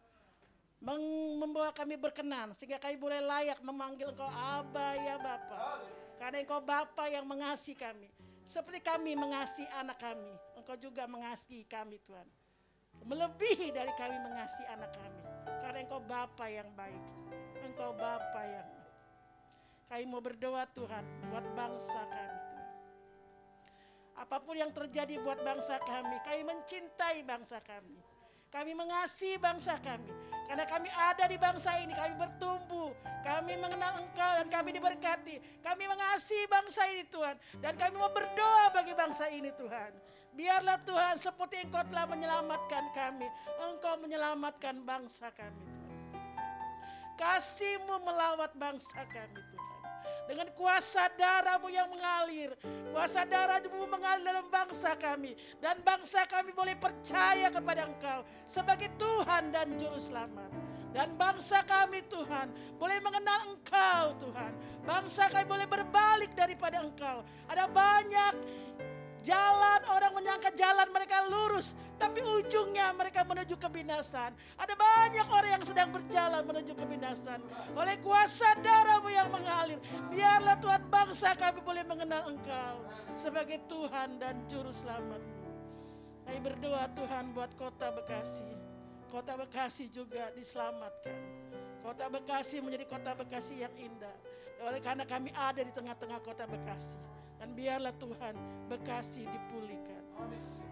[1.42, 2.54] membawa kami berkenan.
[2.54, 5.82] Sehingga kami boleh layak memanggil engkau Aba ya Bapa.
[6.18, 8.10] Karena engkau Bapa yang mengasihi kami.
[8.42, 10.34] Seperti kami mengasihi anak kami.
[10.58, 12.26] Engkau juga mengasihi kami Tuhan.
[13.06, 15.22] Melebihi dari kami mengasihi anak kami.
[15.62, 17.02] Karena engkau Bapa yang baik.
[17.62, 18.78] Engkau Bapa yang baik.
[19.88, 22.68] Kami mau berdoa Tuhan buat bangsa kami Tuhan.
[24.18, 27.96] Apa pun yang terjadi buat bangsa kami, kami mencintai bangsa kami.
[28.52, 30.27] Kami mengasihi bangsa kami.
[30.48, 32.96] Karena kami ada di bangsa ini, kami bertumbuh.
[33.20, 35.60] Kami mengenal Engkau dan kami diberkati.
[35.60, 37.36] Kami mengasihi bangsa ini Tuhan.
[37.60, 39.92] Dan kami mau berdoa bagi bangsa ini Tuhan.
[40.32, 43.28] Biarlah Tuhan seperti Engkau telah menyelamatkan kami.
[43.60, 45.86] Engkau menyelamatkan bangsa kami Tuhan.
[47.18, 49.47] Kasihmu melawat bangsa kami
[50.28, 52.52] dengan kuasa darahmu yang mengalir.
[52.92, 55.32] Kuasa darahmu mengalir dalam bangsa kami.
[55.58, 60.50] Dan bangsa kami boleh percaya kepada engkau sebagai Tuhan dan Juru Selamat.
[60.88, 62.48] Dan bangsa kami Tuhan
[62.80, 64.52] boleh mengenal engkau Tuhan.
[64.84, 67.20] Bangsa kami boleh berbalik daripada engkau.
[67.44, 68.34] Ada banyak
[69.28, 74.32] Jalan orang menyangka jalan mereka lurus, tapi ujungnya mereka menuju kebinasan.
[74.56, 77.44] Ada banyak orang yang sedang berjalan menuju kebinasan.
[77.76, 79.76] Oleh kuasa darahmu yang mengalir,
[80.08, 82.80] biarlah Tuhan bangsa kami boleh mengenal Engkau
[83.12, 85.20] sebagai Tuhan dan Juru Selamat.
[86.24, 88.48] Kami berdoa Tuhan buat kota Bekasi.
[89.12, 91.20] Kota Bekasi juga diselamatkan.
[91.84, 94.16] Kota Bekasi menjadi kota Bekasi yang indah.
[94.64, 97.17] Oleh karena kami ada di tengah-tengah kota Bekasi.
[97.38, 98.34] Dan biarlah Tuhan
[98.68, 100.02] Bekasi dipulihkan.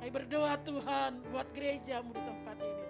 [0.03, 2.87] Kami berdoa Tuhan buat gerejamu di tempat ini.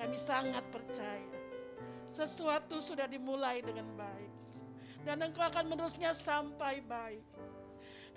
[0.00, 1.36] Kami sangat percaya.
[2.08, 4.32] Sesuatu sudah dimulai dengan baik.
[5.04, 7.24] Dan engkau akan menerusnya sampai baik.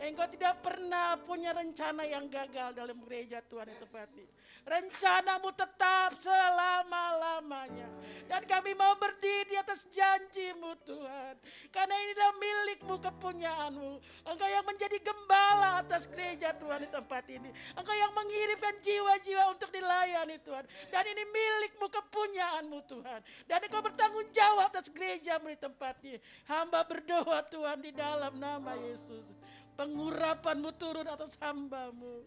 [0.01, 3.85] Engkau tidak pernah punya rencana yang gagal dalam gereja Tuhan itu
[4.17, 4.25] ini.
[4.63, 7.91] Rencanamu tetap selama-lamanya.
[8.31, 11.35] Dan kami mau berdiri di atas janjimu Tuhan.
[11.67, 13.91] Karena inilah milikmu kepunyaanmu.
[14.23, 17.51] Engkau yang menjadi gembala atas gereja Tuhan di tempat ini.
[17.75, 20.63] Engkau yang mengirimkan jiwa-jiwa untuk dilayani Tuhan.
[20.87, 23.19] Dan ini milikmu kepunyaanmu Tuhan.
[23.43, 26.23] Dan engkau bertanggung jawab atas gerejamu di tempat ini.
[26.47, 29.27] Hamba berdoa Tuhan di dalam nama Yesus.
[29.73, 32.25] Pengurapanmu turun atas hambamu.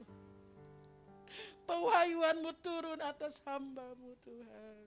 [1.66, 4.86] Pewahyuanmu turun atas hambamu Tuhan.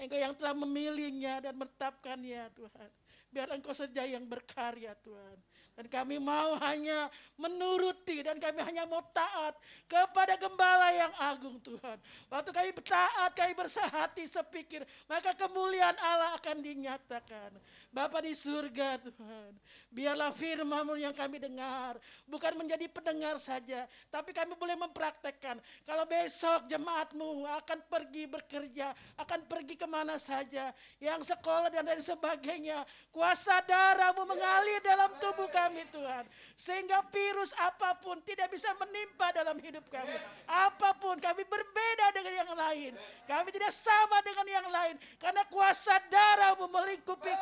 [0.00, 2.90] Engkau yang telah memilihnya dan menetapkannya Tuhan.
[3.30, 5.38] Biar engkau saja yang berkarya Tuhan.
[5.80, 7.08] Dan kami mau hanya
[7.40, 9.56] menuruti dan kami hanya mau taat
[9.88, 11.96] kepada gembala yang agung Tuhan.
[12.28, 17.56] Waktu kami taat, kami bersahati sepikir, maka kemuliaan Allah akan dinyatakan.
[17.90, 19.50] Bapa di surga Tuhan,
[19.90, 25.58] biarlah firman yang kami dengar, bukan menjadi pendengar saja, tapi kami boleh mempraktekkan.
[25.82, 30.70] Kalau besok jemaatmu akan pergi bekerja, akan pergi ke mana saja,
[31.02, 36.30] yang sekolah dan lain sebagainya, kuasa darahmu mengalir dalam tubuh kami Tuhan.
[36.54, 40.14] Sehingga virus apa pun tidak bisa menimpa dalam hidup kami.
[40.46, 42.92] Apa pun kami berbeda dengan yang lain.
[43.26, 44.94] Kami tidak sama dengan yang lain.
[45.18, 47.34] Karena kuasa darahmu melingkupi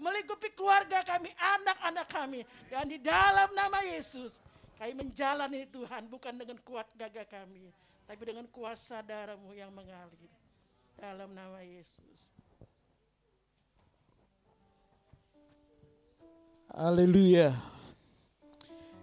[0.00, 2.40] melingkupi keluarga kami, anak-anak kami.
[2.68, 4.36] Dan di dalam nama Yesus,
[4.78, 7.70] kami menjalani Tuhan bukan dengan kuat gagah kami,
[8.08, 10.30] tapi dengan kuasa darahmu yang mengalir.
[10.98, 12.18] Dalam nama Yesus.
[16.72, 17.52] Haleluya.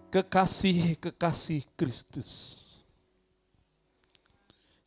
[0.09, 2.59] Kekasih-kekasih Kristus.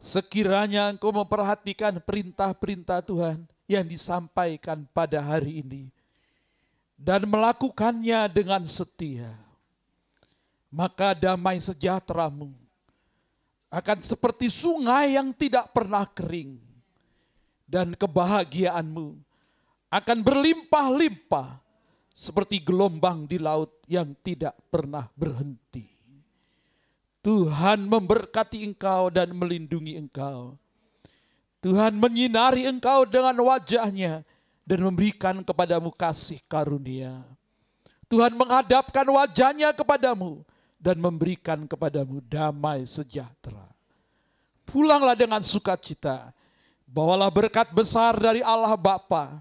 [0.02, 5.88] Sekiranya engkau memperhatikan perintah-perintah Tuhan, yang disampaikan pada hari ini
[6.98, 9.34] dan melakukannya dengan setia,
[10.70, 12.54] maka damai sejahteramu
[13.72, 16.60] akan seperti sungai yang tidak pernah kering
[17.66, 19.16] dan kebahagiaanmu
[19.88, 21.58] akan berlimpah-limpah
[22.12, 25.88] seperti gelombang di laut yang tidak pernah berhenti.
[27.22, 30.58] Tuhan memberkati engkau dan melindungi engkau.
[31.62, 34.26] Tuhan menyinari engkau dengan wajahnya
[34.66, 37.22] dan memberikan kepadamu kasih karunia.
[38.10, 40.42] Tuhan menghadapkan wajahnya kepadamu
[40.82, 43.70] dan memberikan kepadamu damai sejahtera.
[44.66, 46.34] Pulanglah dengan sukacita.
[46.92, 49.40] Bawalah berkat besar dari Allah Bapa,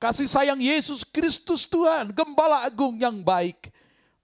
[0.00, 3.68] kasih sayang Yesus Kristus Tuhan, gembala agung yang baik,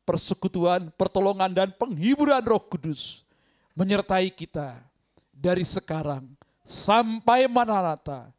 [0.09, 3.29] persekutuan, pertolongan dan penghiburan Roh Kudus
[3.77, 4.81] menyertai kita
[5.37, 6.33] dari sekarang
[6.67, 8.31] sampai Maranatha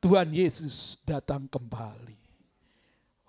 [0.00, 2.16] Tuhan Yesus datang kembali.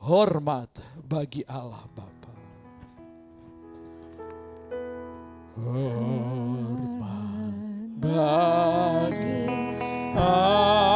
[0.01, 0.71] Hormat
[1.03, 2.33] bagi Allah Bapa.
[5.61, 7.55] Hormat
[8.01, 9.45] bagi
[10.17, 10.90] Allah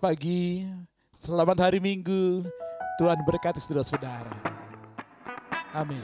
[0.00, 0.64] Pagi.
[1.20, 2.48] Selamat hari Minggu.
[2.96, 4.32] Tuhan berkati saudara-saudara.
[5.76, 6.00] Amin.